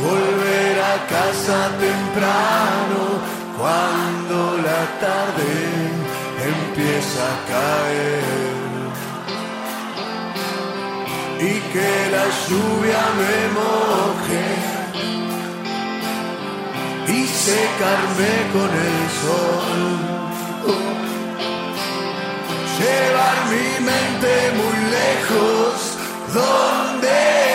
Volver 0.02 0.80
a 0.80 1.06
casa 1.06 1.70
temprano 1.78 2.58
tarde 5.00 5.52
empieza 6.52 7.22
a 7.34 7.38
caer 7.52 8.38
y 11.40 11.52
que 11.72 11.90
la 12.14 12.26
lluvia 12.48 13.02
me 13.20 13.36
moje 13.58 14.46
y 17.06 17.26
secarme 17.26 18.32
con 18.54 18.70
el 18.88 18.98
sol. 19.22 19.80
Llevar 22.78 23.38
mi 23.52 23.68
mente 23.84 24.32
muy 24.60 24.78
lejos 24.98 25.74
donde 26.34 27.47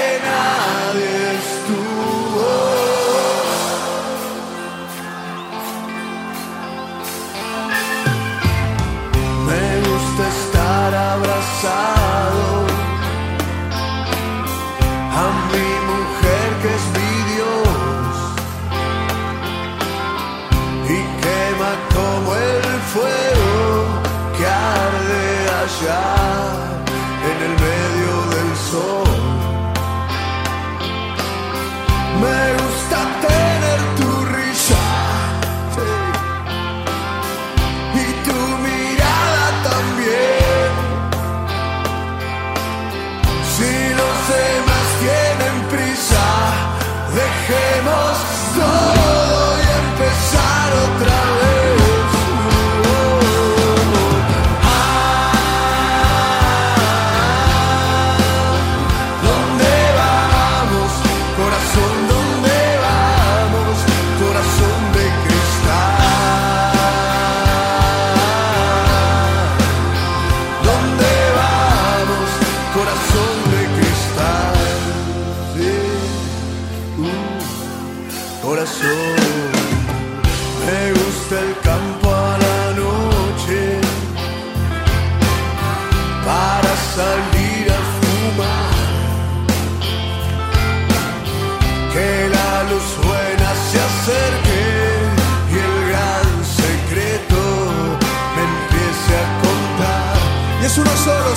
shine. 25.81 26.22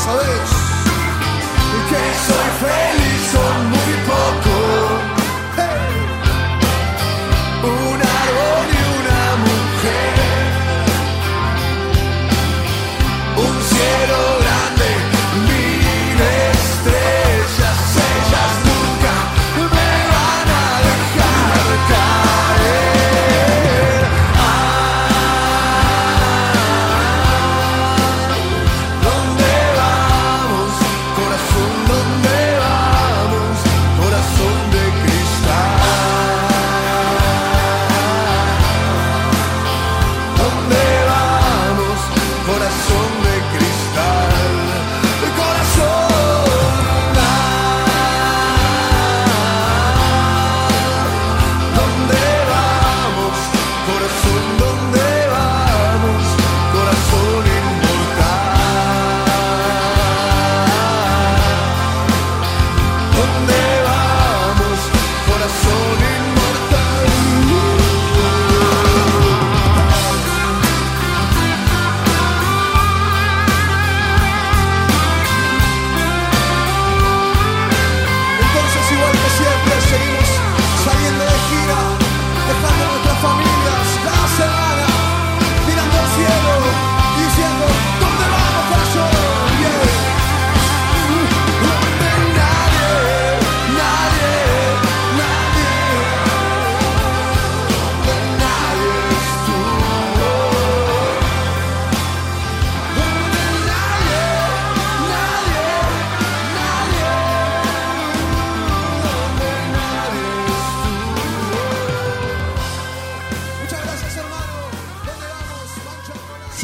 saber. 0.07 0.36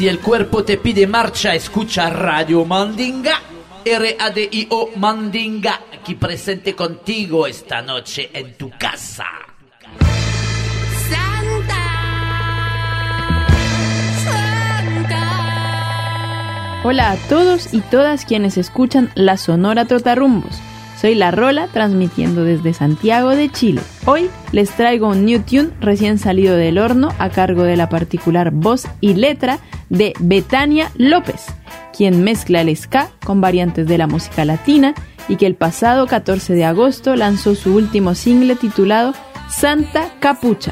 Si 0.03 0.09
el 0.09 0.19
cuerpo 0.19 0.65
te 0.65 0.75
pide 0.75 1.07
marcha, 1.07 1.55
escucha 1.55 2.09
Radio 2.09 2.65
Mandinga. 2.65 3.39
R-A-D-I-O 3.85 4.89
Mandinga, 4.97 5.79
aquí 5.97 6.15
presente 6.15 6.75
contigo 6.75 7.47
esta 7.47 7.81
noche 7.81 8.29
en 8.33 8.57
tu 8.57 8.69
casa. 8.71 9.23
Hola 16.83 17.11
a 17.11 17.15
todos 17.29 17.73
y 17.73 17.79
todas 17.79 18.25
quienes 18.25 18.57
escuchan 18.57 19.09
la 19.15 19.37
Sonora 19.37 19.85
Trotarrumbos. 19.85 20.59
Soy 21.03 21.15
La 21.15 21.31
Rola 21.31 21.67
transmitiendo 21.67 22.45
desde 22.45 22.73
Santiago 22.73 23.31
de 23.31 23.51
Chile. 23.51 23.81
Hoy 24.05 24.29
les 24.53 24.69
traigo 24.69 25.09
un 25.09 25.25
new 25.25 25.41
tune 25.41 25.71
recién 25.81 26.17
salido 26.17 26.55
del 26.55 26.77
horno 26.77 27.09
a 27.19 27.29
cargo 27.29 27.63
de 27.63 27.75
la 27.75 27.89
particular 27.89 28.51
voz 28.51 28.87
y 29.01 29.13
letra 29.13 29.59
de 29.89 30.13
Betania 30.21 30.91
López, 30.95 31.47
quien 31.91 32.23
mezcla 32.23 32.61
el 32.61 32.73
ska 32.77 33.09
con 33.25 33.41
variantes 33.41 33.85
de 33.85 33.97
la 33.97 34.07
música 34.07 34.45
latina 34.45 34.93
y 35.27 35.35
que 35.35 35.45
el 35.45 35.55
pasado 35.55 36.07
14 36.07 36.53
de 36.53 36.63
agosto 36.63 37.17
lanzó 37.17 37.53
su 37.53 37.75
último 37.75 38.15
single 38.15 38.55
titulado 38.55 39.13
Santa 39.49 40.05
Capucha, 40.21 40.71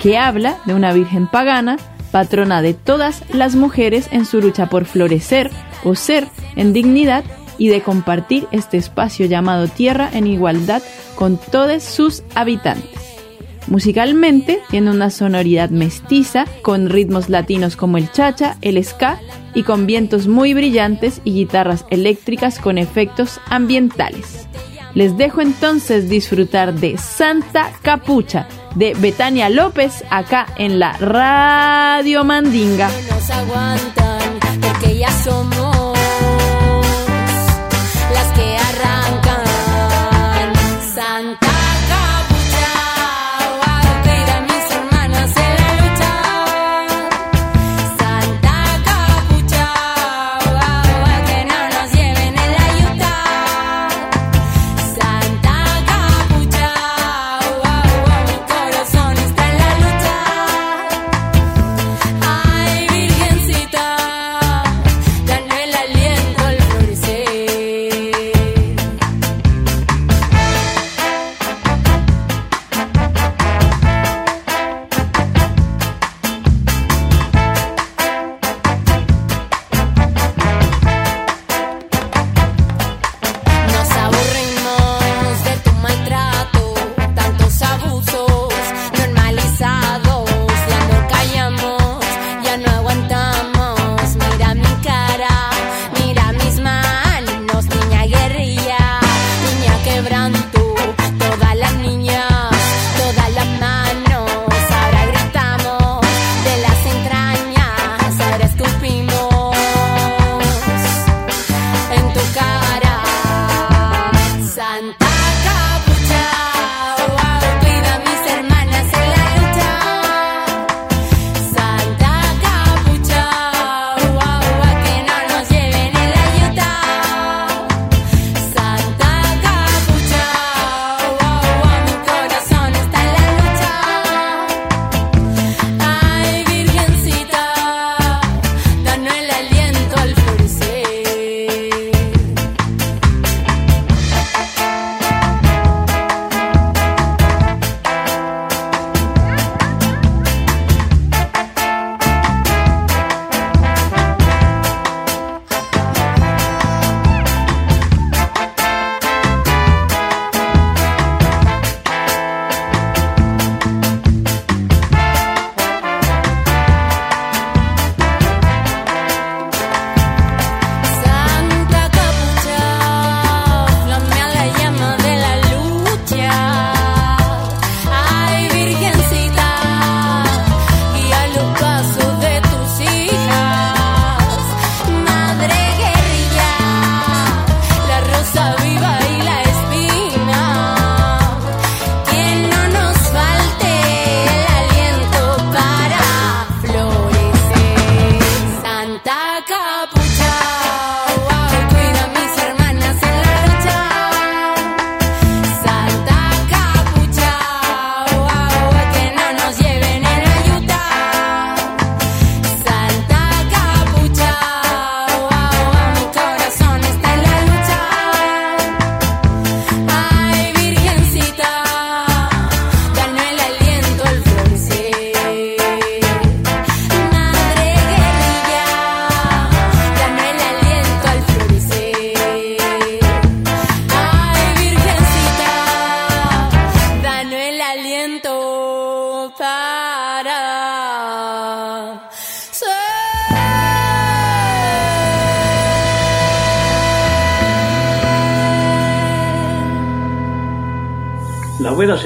que 0.00 0.16
habla 0.18 0.56
de 0.66 0.74
una 0.74 0.92
virgen 0.92 1.26
pagana, 1.26 1.78
patrona 2.12 2.62
de 2.62 2.74
todas 2.74 3.24
las 3.34 3.56
mujeres 3.56 4.06
en 4.12 4.24
su 4.24 4.40
lucha 4.40 4.68
por 4.68 4.84
florecer 4.84 5.50
o 5.82 5.96
ser 5.96 6.28
en 6.54 6.72
dignidad 6.72 7.24
y 7.58 7.68
de 7.68 7.82
compartir 7.82 8.46
este 8.50 8.76
espacio 8.76 9.26
llamado 9.26 9.68
tierra 9.68 10.10
en 10.12 10.26
igualdad 10.26 10.82
con 11.14 11.38
todos 11.38 11.82
sus 11.82 12.22
habitantes. 12.34 13.00
Musicalmente 13.66 14.60
tiene 14.70 14.90
una 14.90 15.10
sonoridad 15.10 15.70
mestiza 15.70 16.44
con 16.62 16.90
ritmos 16.90 17.30
latinos 17.30 17.76
como 17.76 17.96
el 17.96 18.10
chacha, 18.12 18.56
el 18.60 18.82
ska 18.84 19.18
y 19.54 19.62
con 19.62 19.86
vientos 19.86 20.26
muy 20.26 20.52
brillantes 20.52 21.20
y 21.24 21.32
guitarras 21.32 21.86
eléctricas 21.90 22.58
con 22.58 22.76
efectos 22.76 23.40
ambientales. 23.46 24.46
Les 24.94 25.16
dejo 25.16 25.40
entonces 25.40 26.08
disfrutar 26.08 26.74
de 26.74 26.98
Santa 26.98 27.72
Capucha 27.82 28.46
de 28.74 28.94
Betania 28.94 29.48
López 29.48 30.04
acá 30.10 30.46
en 30.56 30.78
la 30.78 30.92
Radio 30.98 32.24
Mandinga. 32.24 32.90
nos 33.10 33.30
aguantan 33.30 34.20
porque 34.60 34.98
ya 34.98 35.10
somos 35.10 35.73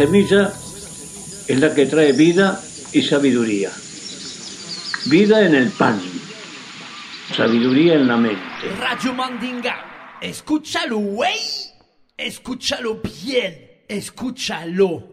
semilla 0.09 0.51
es 1.49 1.61
la 1.61 1.75
que 1.75 1.85
trae 1.85 2.13
vida 2.13 2.59
y 2.95 3.03
sabiduría. 3.03 3.71
Vida 5.11 5.45
en 5.45 5.55
el 5.55 5.69
pan, 5.69 6.01
sabiduría 7.37 7.95
en 7.95 8.09
la 8.09 8.17
mente. 8.17 8.41
Radio 8.81 9.13
Mandinga, 9.13 9.77
escúchalo, 10.23 10.97
güey. 10.99 11.39
Escúchalo 12.17 13.01
bien. 13.03 13.55
Escúchalo. 13.87 15.13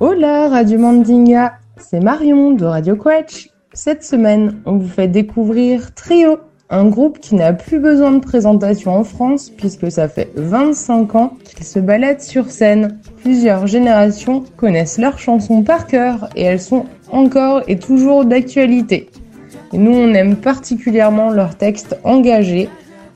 Hola 0.00 0.48
Radio 0.50 0.78
Mandinga, 0.80 1.60
c'est 1.78 2.00
Marion 2.00 2.52
de 2.52 2.66
Radio 2.66 2.96
Quetch. 2.96 3.48
Cette 3.72 4.04
semaine, 4.04 4.62
on 4.66 4.76
vous 4.76 4.88
fait 4.88 5.08
découvrir 5.08 5.94
Trio, 5.94 6.40
un 6.70 6.86
groupe 6.86 7.18
qui 7.20 7.34
n'a 7.34 7.52
plus 7.52 7.78
besoin 7.78 8.12
de 8.12 8.20
présentation 8.20 8.92
en 8.92 9.04
France 9.04 9.50
puisque 9.50 9.90
ça 9.90 10.08
fait 10.08 10.30
25 10.34 11.14
ans 11.14 11.32
qu'ils 11.44 11.66
se 11.66 11.78
baladent 11.78 12.20
sur 12.20 12.50
scène. 12.50 12.98
Plusieurs 13.22 13.66
générations 13.66 14.44
connaissent 14.56 14.98
leurs 14.98 15.18
chansons 15.18 15.62
par 15.62 15.86
cœur 15.86 16.28
et 16.36 16.42
elles 16.42 16.60
sont 16.60 16.86
encore 17.10 17.62
et 17.68 17.78
toujours 17.78 18.24
d'actualité. 18.24 19.10
Nous, 19.72 19.92
on 19.92 20.14
aime 20.14 20.36
particulièrement 20.36 21.30
leurs 21.30 21.56
textes 21.56 21.98
engagés. 22.04 22.68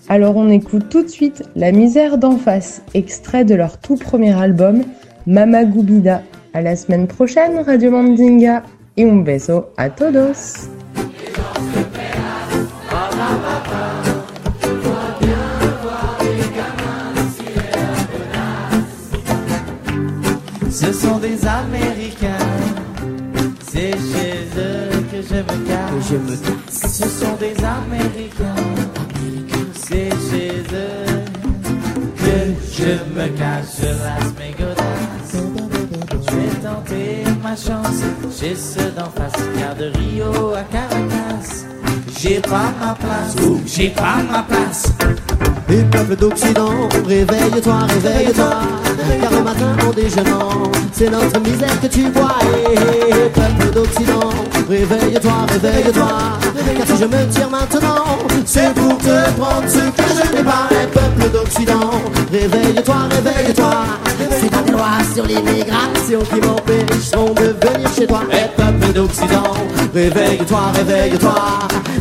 Alors 0.08 0.36
on 0.36 0.48
écoute 0.50 0.88
tout 0.88 1.02
de 1.02 1.08
suite 1.08 1.42
La 1.54 1.72
misère 1.72 2.18
d'en 2.18 2.36
face, 2.36 2.82
extrait 2.94 3.44
de 3.44 3.54
leur 3.54 3.78
tout 3.78 3.96
premier 3.96 4.38
album, 4.38 4.82
Mama 5.26 5.64
Gubida. 5.64 6.22
À 6.54 6.62
la 6.62 6.76
semaine 6.76 7.06
prochaine, 7.06 7.58
Radio 7.58 7.90
Mandinga. 7.90 8.62
Et 8.96 9.08
un 9.08 9.16
beso 9.16 9.66
a 9.76 9.90
todos. 9.90 10.68
Ce 20.88 20.94
sont 20.94 21.18
des 21.18 21.46
Américains, 21.46 22.46
c'est 23.70 23.90
chez 23.90 24.38
eux 24.56 25.04
que 25.12 25.20
je 25.20 25.34
me 25.34 25.66
cache. 25.68 26.08
je 26.08 26.16
me 26.16 26.34
casse. 26.34 26.96
Ce 26.96 27.06
sont 27.06 27.36
des 27.38 27.54
Américains, 27.62 28.64
c'est 29.74 30.08
chez 30.30 30.62
eux 30.72 31.24
que 32.16 32.54
je 32.72 32.92
me 33.14 33.28
cache. 33.36 33.66
Je 33.82 33.86
lasse 34.02 34.32
mes 34.38 34.52
godasses, 34.58 35.36
je 36.10 36.34
vais 36.34 36.54
tenter 36.62 37.22
ma 37.42 37.54
chance 37.54 38.00
chez 38.40 38.54
ceux 38.54 38.90
d'en 38.92 39.10
face, 39.10 39.42
car 39.58 39.76
de 39.76 39.92
Rio 39.94 40.54
à 40.54 40.62
Caracas, 40.72 41.66
j'ai 42.20 42.40
pas 42.40 42.72
ma 42.80 42.94
place, 42.94 43.36
j'ai 43.66 43.90
pas 43.90 44.16
ma 44.30 44.42
place. 44.42 44.92
Et 45.70 45.82
peuple 45.84 46.16
d'Occident, 46.16 46.88
réveille-toi, 47.06 47.78
réveille-toi. 47.88 48.60
Car 49.20 49.32
au 49.32 49.42
matin 49.44 49.76
en 49.86 49.92
déjeunant, 49.92 50.72
c'est 50.92 51.10
notre 51.10 51.40
misère 51.40 51.80
que 51.80 51.86
tu 51.86 52.10
vois 52.10 52.38
Et 52.72 53.28
peuple 53.28 53.72
d'Occident, 53.72 54.30
réveille-toi, 54.68 55.32
réveille-toi 55.52 56.47
Car 56.76 56.86
si 56.86 56.96
je 56.96 57.04
me 57.04 57.26
tire 57.32 57.50
maintenant, 57.50 58.04
c'est 58.44 58.72
pour 58.74 58.96
te 58.98 59.30
prendre 59.38 59.68
ce 59.68 59.78
que 59.78 60.08
je 60.16 60.36
n'ai 60.36 60.44
pas. 60.44 60.68
Et 60.70 60.86
peuple 60.86 61.30
d'Occident, 61.32 61.90
réveille-toi, 62.32 62.96
réveille-toi. 63.10 63.74
C'est 64.30 64.64
des 64.64 64.72
lois 64.72 64.98
sur 65.14 65.26
l'immigration 65.26 66.20
qui 66.30 66.40
m'empêcheront 66.46 67.34
de 67.34 67.56
venir 67.66 67.90
chez 67.94 68.06
toi. 68.06 68.22
Et 68.32 68.48
peuple 68.56 68.92
d'Occident, 68.92 69.54
réveille-toi, 69.94 70.60
réveille-toi. 70.74 71.34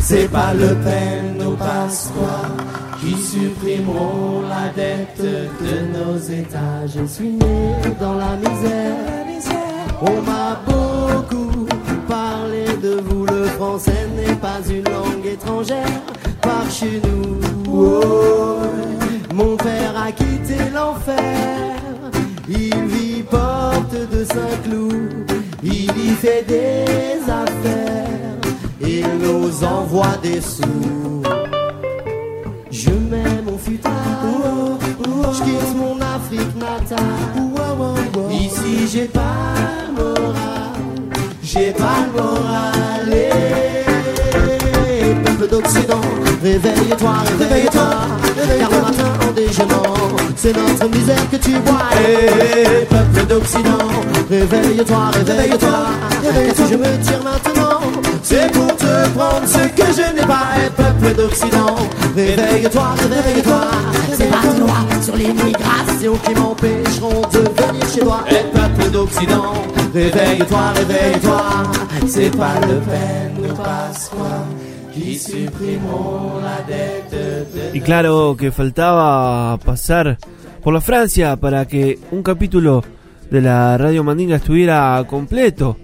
C'est 0.00 0.30
pas 0.30 0.52
le 0.54 0.74
peine 0.76 1.42
au 1.46 1.52
Pasqua 1.52 2.48
qui 3.00 3.14
supprimeront 3.20 4.42
la 4.48 4.72
dette 4.74 5.20
de 5.20 5.98
nos 5.98 6.18
États. 6.18 6.86
Je 6.86 7.06
suis 7.06 7.30
né 7.30 7.74
dans 8.00 8.14
la 8.14 8.36
misère. 8.36 8.96
On 10.00 10.22
m'a 10.22 10.60
beaucoup 10.64 11.66
parlé 12.08 12.47
de 12.82 13.00
vous. 13.04 13.26
Le 13.26 13.44
français 13.44 14.06
n'est 14.16 14.36
pas 14.36 14.60
une 14.68 14.84
langue 14.84 15.26
étrangère 15.26 16.02
par 16.40 16.70
chez 16.70 17.00
nous. 17.04 17.40
Oh, 17.72 18.60
mon 19.34 19.56
père 19.56 19.94
a 19.96 20.12
quitté 20.12 20.56
l'enfer. 20.74 21.76
Il 22.48 22.74
vit 22.86 23.22
porte 23.22 23.94
de 24.10 24.24
Saint-Cloud. 24.24 25.30
Il 25.62 25.84
y 25.84 26.10
fait 26.22 26.44
des 26.46 27.20
affaires. 27.30 28.38
Il 28.80 29.06
nous 29.22 29.64
envoie 29.64 30.16
des 30.22 30.40
sous. 30.40 31.22
Je 32.70 32.90
mets 32.90 33.42
mon 33.44 33.58
futal, 33.58 33.92
je 35.32 35.42
quitte 35.42 35.76
mon 35.76 35.96
Afrique 36.00 36.56
natale. 36.56 36.98
Ici 38.30 38.86
j'ai 38.92 39.06
pas 39.06 39.54
moral, 39.96 40.67
Che 41.58 41.72
pan 41.72 42.12
bon 42.12 42.46
ale 42.46 43.87
D'Occident, 45.58 46.00
réveille-toi, 46.40 47.14
réveille-toi. 47.40 47.90
Car 48.60 48.70
le 48.70 48.80
matin 48.80 49.26
en 49.28 49.32
déjeunant, 49.32 49.96
c'est 50.36 50.56
notre 50.56 50.88
misère 50.88 51.30
que 51.32 51.36
tu 51.36 51.50
vois. 51.66 51.82
Et 51.98 52.84
peuple 52.84 53.26
d'Occident, 53.26 53.88
réveille-toi, 54.30 55.10
réveille-toi. 55.14 55.78
Et 56.22 56.54
si 56.54 56.62
je 56.70 56.76
me 56.76 57.02
tire 57.02 57.24
maintenant, 57.24 57.80
c'est 58.22 58.52
pour 58.52 58.68
te 58.76 59.08
prendre 59.16 59.46
ce 59.46 59.66
que 59.74 59.86
je 59.90 60.14
n'ai 60.14 60.26
pas. 60.28 60.46
Et 60.64 60.70
peuple 60.70 61.16
d'Occident, 61.16 61.74
réveille-toi, 62.14 62.86
réveille-toi. 63.10 63.60
C'est 64.16 64.30
pas 64.30 64.54
de 64.54 64.60
loi 64.60 64.78
sur 65.02 65.16
l'immigration 65.16 66.16
qui 66.24 66.34
m'empêcheront 66.34 67.22
de 67.32 67.38
venir 67.38 67.88
chez 67.92 68.00
toi. 68.00 68.20
Et 68.30 68.56
peuple 68.56 68.90
d'Occident, 68.92 69.54
réveille-toi, 69.92 70.60
réveille-toi. 70.76 71.42
C'est 72.06 72.30
pas 72.36 72.60
le 72.62 72.76
peine 72.78 73.54
Pasqua 73.56 74.46
Y 77.72 77.80
claro 77.80 78.36
que 78.38 78.50
faltaba 78.50 79.56
pasar 79.58 80.18
por 80.62 80.74
la 80.74 80.80
Francia 80.80 81.36
para 81.36 81.66
que 81.66 81.98
un 82.10 82.22
capítulo 82.22 82.82
de 83.30 83.40
la 83.40 83.78
Radio 83.78 84.02
Mandinga 84.04 84.36
estuviera 84.36 85.04
completo. 85.08 85.76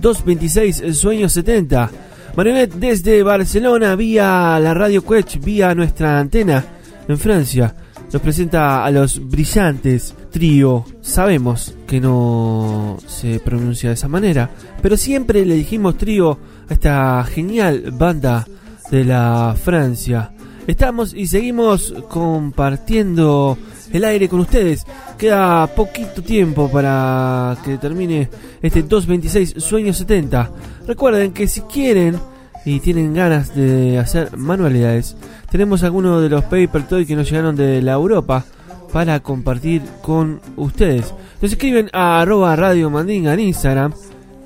226 0.00 0.96
Sueños 0.96 1.32
70. 1.32 1.90
Marionette 2.36 2.74
desde 2.74 3.22
Barcelona 3.22 3.96
vía 3.96 4.58
la 4.60 4.74
Radio 4.74 5.04
Quech, 5.04 5.40
vía 5.40 5.74
nuestra 5.74 6.18
antena 6.18 6.64
en 7.08 7.18
Francia. 7.18 7.74
Nos 8.12 8.22
presenta 8.22 8.84
a 8.84 8.90
los 8.90 9.28
brillantes 9.28 10.14
trío. 10.30 10.84
Sabemos 11.00 11.74
que 11.86 12.00
no 12.00 12.98
se 13.06 13.40
pronuncia 13.40 13.90
de 13.90 13.94
esa 13.94 14.08
manera, 14.08 14.50
pero 14.82 14.96
siempre 14.96 15.44
le 15.44 15.54
dijimos 15.54 15.96
trío 15.96 16.38
esta 16.70 17.22
genial 17.24 17.90
banda 17.92 18.46
de 18.90 19.04
la 19.04 19.54
Francia. 19.62 20.32
Estamos 20.66 21.12
y 21.12 21.26
seguimos 21.26 21.92
compartiendo 22.08 23.58
el 23.92 24.04
aire 24.04 24.28
con 24.28 24.40
ustedes. 24.40 24.86
Queda 25.18 25.66
poquito 25.66 26.22
tiempo 26.22 26.70
para 26.70 27.56
que 27.64 27.76
termine 27.76 28.30
este 28.62 28.82
226 28.82 29.62
Sueños 29.62 29.98
70. 29.98 30.50
Recuerden 30.86 31.32
que 31.32 31.48
si 31.48 31.62
quieren 31.62 32.18
y 32.64 32.78
tienen 32.80 33.14
ganas 33.14 33.54
de 33.54 33.98
hacer 33.98 34.36
manualidades, 34.36 35.16
tenemos 35.50 35.82
algunos 35.82 36.22
de 36.22 36.28
los 36.28 36.44
Paper 36.44 36.86
Toys 36.86 37.06
que 37.06 37.16
nos 37.16 37.28
llegaron 37.28 37.56
de 37.56 37.82
la 37.82 37.92
Europa 37.92 38.44
para 38.92 39.20
compartir 39.20 39.82
con 40.02 40.40
ustedes. 40.56 41.14
Nos 41.40 41.52
escriben 41.52 41.90
a 41.92 42.20
arroba 42.20 42.54
Radio 42.54 42.90
Mandinga 42.90 43.34
en 43.34 43.40
Instagram 43.40 43.92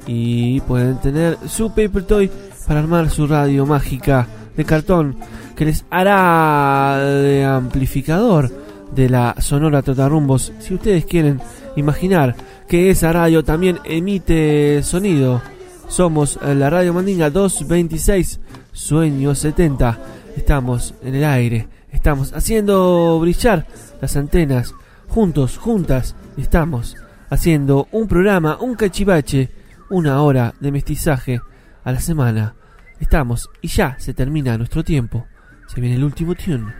y 0.07 0.61
pueden 0.63 0.99
tener 1.01 1.39
su 1.49 1.71
Paper 1.71 2.05
Toy 2.05 2.31
para 2.67 2.81
armar 2.81 3.11
su 3.11 3.27
radio 3.27 3.67
mágica 3.67 4.27
de 4.57 4.65
cartón 4.65 5.17
que 5.57 5.65
les 5.65 5.85
hará 5.91 6.99
de 6.99 7.45
amplificador 7.45 8.51
de 8.95 9.09
la 9.09 9.35
Sonora 9.39 9.83
Trotarrumbos. 9.83 10.53
Si 10.59 10.75
ustedes 10.75 11.05
quieren 11.05 11.41
imaginar 11.77 12.35
que 12.69 12.91
esa 12.91 13.13
radio 13.13 13.45
también 13.45 13.79
emite 13.85 14.83
sonido, 14.83 15.43
somos 15.89 16.39
la 16.43 16.71
Radio 16.71 16.95
Mandinga 16.95 17.31
226 17.31 18.41
Sueño 18.73 19.35
70. 19.35 19.99
Estamos 20.37 20.95
en 21.03 21.15
el 21.15 21.25
aire, 21.25 21.69
estamos 21.93 22.33
haciendo 22.33 23.19
brillar 23.21 23.67
las 24.01 24.17
antenas. 24.17 24.75
Juntos, 25.09 25.59
juntas, 25.59 26.17
estamos 26.37 26.97
haciendo 27.31 27.87
un 27.93 28.09
programa, 28.09 28.59
un 28.61 28.75
cachivache, 28.75 29.51
una 29.95 30.23
hora 30.23 30.55
de 30.59 30.73
mestizaje 30.73 31.41
a 31.85 31.93
la 31.93 32.01
semana. 32.01 32.57
Estamos 32.99 33.49
y 33.61 33.69
ya 33.69 33.97
se 34.01 34.13
termina 34.13 34.59
nuestro 34.59 34.83
tiempo. 34.83 35.25
Se 35.69 35.81
viene 35.81 35.95
el 35.95 36.03
último 36.03 36.35
tune. 36.35 36.75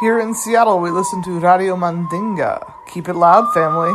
Here 0.00 0.20
in 0.20 0.34
Seattle, 0.34 0.80
we 0.80 0.90
listen 0.90 1.22
to 1.24 1.38
Radio 1.38 1.76
Mandinga. 1.76 2.60
Keep 2.86 3.08
it 3.08 3.14
loud, 3.14 3.52
family. 3.52 3.94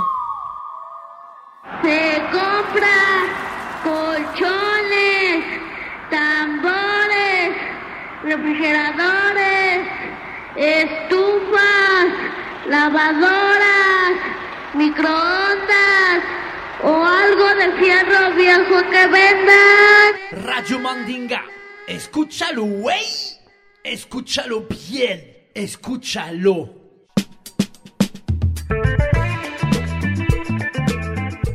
Se 1.82 2.22
compra 2.32 3.00
colchones, 3.84 5.44
tambores, 6.12 7.58
refrigeradores, 8.24 10.01
estufas, 10.56 12.08
lavadoras, 12.68 14.14
microondas 14.74 16.24
o 16.84 17.06
algo 17.06 17.56
de 17.56 17.72
fierro 17.80 18.36
viejo 18.36 18.82
que 18.90 19.08
vendan. 19.08 20.46
Radio 20.46 20.80
Mandinga, 20.80 21.44
escúchalo, 21.88 22.64
güey. 22.64 23.06
Escúchalo 23.84 24.68
bien, 24.70 25.50
escúchalo. 25.54 26.82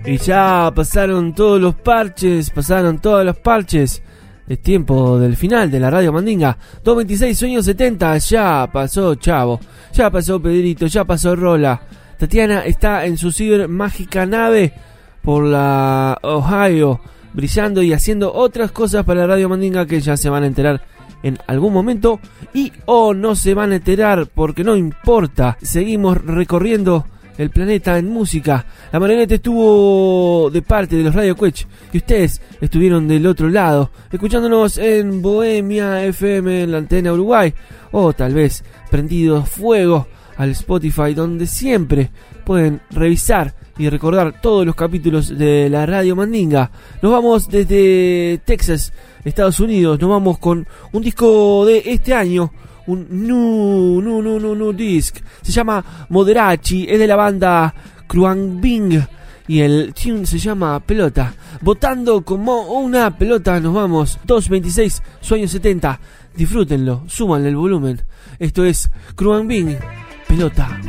Y 0.05 0.19
ya 0.19 0.73
pasaron 0.75 1.35
todos 1.35 1.61
los 1.61 1.75
parches, 1.75 2.51
pasaron 2.51 3.01
todos 3.01 3.25
los 3.25 3.37
parches. 3.39 4.03
Es 4.49 4.61
tiempo 4.61 5.19
del 5.19 5.37
final 5.37 5.71
de 5.71 5.81
la 5.81 5.91
radio 5.91 6.13
Mandinga. 6.13 6.57
226 6.85 7.37
sueños 7.37 7.65
70, 7.65 8.19
ya 8.19 8.71
pasó 8.73 9.17
Chavo, 9.17 9.59
ya 9.93 10.09
pasó 10.11 10.41
Pedrito, 10.41 10.87
ya 10.87 11.05
pasó 11.05 11.35
Rola. 11.35 11.81
Tatiana 12.17 12.65
está 12.65 13.07
en 13.07 13.19
su 13.19 13.33
ciber 13.33 13.69
mágica 13.69 14.25
nave 14.25 14.73
por 15.21 15.45
la 15.45 16.17
Ohio, 16.23 17.01
brillando 17.33 17.83
y 17.83 17.93
haciendo 17.93 18.33
otras 18.33 18.71
cosas 18.71 19.05
para 19.05 19.23
la 19.23 19.27
radio 19.27 19.49
Mandinga 19.49 19.85
que 19.85 20.01
ya 20.01 20.17
se 20.17 20.31
van 20.31 20.45
a 20.45 20.47
enterar 20.47 20.83
en 21.25 21.39
algún 21.49 21.73
momento 21.73 22.21
y 22.55 22.73
o 22.85 23.13
no 23.15 23.35
se 23.35 23.53
van 23.53 23.73
a 23.73 23.77
enterar 23.77 24.29
porque 24.33 24.63
no 24.63 24.77
importa. 24.77 25.59
Seguimos 25.61 26.25
recorriendo 26.25 27.05
el 27.39 27.51
planeta 27.51 27.99
en 27.99 28.09
música. 28.09 28.65
La 28.93 29.01
marioneta 29.01 29.35
estuvo 29.35 30.51
de 30.51 30.63
parte 30.63 30.97
de 30.97 31.05
los 31.05 31.15
Radio 31.15 31.37
Quech 31.37 31.67
y 31.93 31.99
ustedes 31.99 32.41
estuvieron 32.61 33.07
del 33.09 33.27
otro 33.27 33.49
lado, 33.49 33.91
escuchándonos 34.11 34.79
en 34.79 35.23
Bohemia 35.23 36.05
FM 36.05 36.63
en 36.63 36.73
la 36.73 36.79
antena 36.79 37.13
Uruguay 37.13 37.53
o 37.93 38.13
tal 38.13 38.35
vez 38.35 38.65
prendidos 38.91 39.49
fuego 39.49 40.07
al 40.37 40.51
Spotify 40.51 41.15
donde 41.15 41.47
siempre 41.47 42.11
pueden 42.45 42.81
revisar 42.91 43.55
y 43.79 43.89
recordar 43.89 44.41
todos 44.41 44.65
los 44.65 44.75
capítulos 44.75 45.37
de 45.37 45.69
la 45.69 45.85
Radio 45.85 46.17
Mandinga. 46.17 46.71
Nos 47.03 47.13
vamos 47.13 47.49
desde 47.49 48.41
Texas, 48.45 48.93
Estados 49.25 49.61
Unidos, 49.61 50.01
nos 50.01 50.09
vamos 50.09 50.39
con 50.39 50.67
un 50.93 51.03
disco 51.03 51.67
de 51.67 51.83
este 51.85 52.15
año 52.15 52.53
un 52.87 53.07
nu, 53.11 54.01
nu, 54.01 54.21
nu, 54.23 54.39
nu, 54.39 54.55
nu 54.55 54.73
disc. 54.73 55.17
Se 55.43 55.53
llama 55.53 55.85
Moderachi, 56.09 56.87
es 56.89 56.99
de 56.99 57.07
la 57.07 57.17
banda 57.17 57.75
Kruang 58.07 58.61
Bing. 58.61 59.03
Y 59.49 59.61
el 59.61 59.95
tune 59.95 60.27
se 60.27 60.39
llama 60.39 60.81
Pelota. 60.81 61.33
Votando 61.61 62.23
como 62.23 62.63
una 62.81 63.17
pelota 63.17 63.61
nos 63.61 63.75
vamos. 63.75 64.19
226, 64.25 65.03
sueño 65.21 65.47
70. 65.47 66.01
Disfrútenlo, 66.35 67.05
súmanle 67.07 67.49
el 67.49 67.57
volumen. 67.57 68.01
Esto 68.39 68.65
es 68.65 68.91
Kruang 69.15 69.47
Bing, 69.47 69.77
Pelota. 70.27 70.81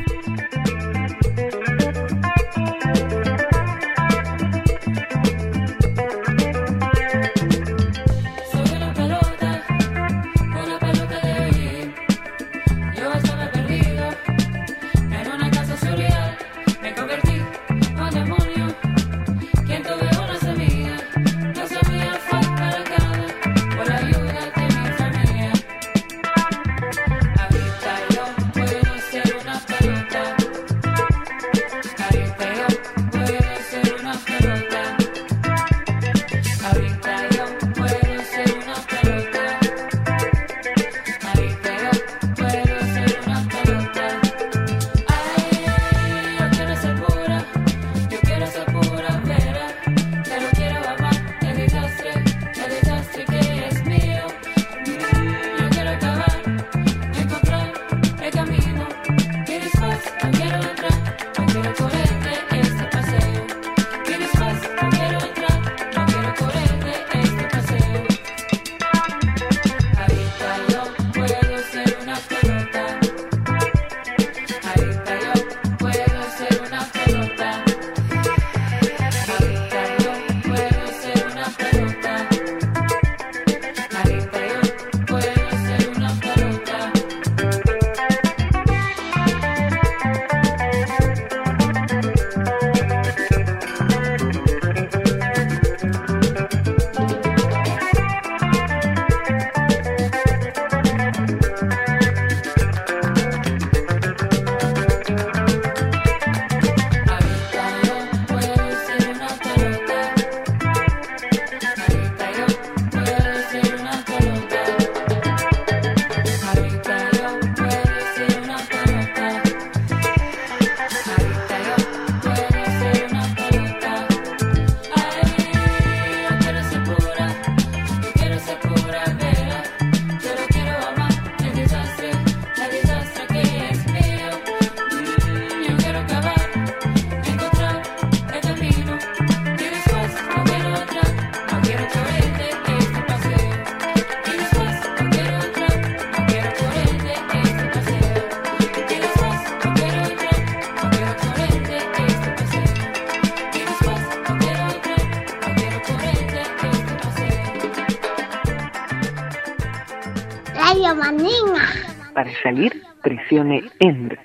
Presione 163.28 163.70
Enter. 163.80 164.18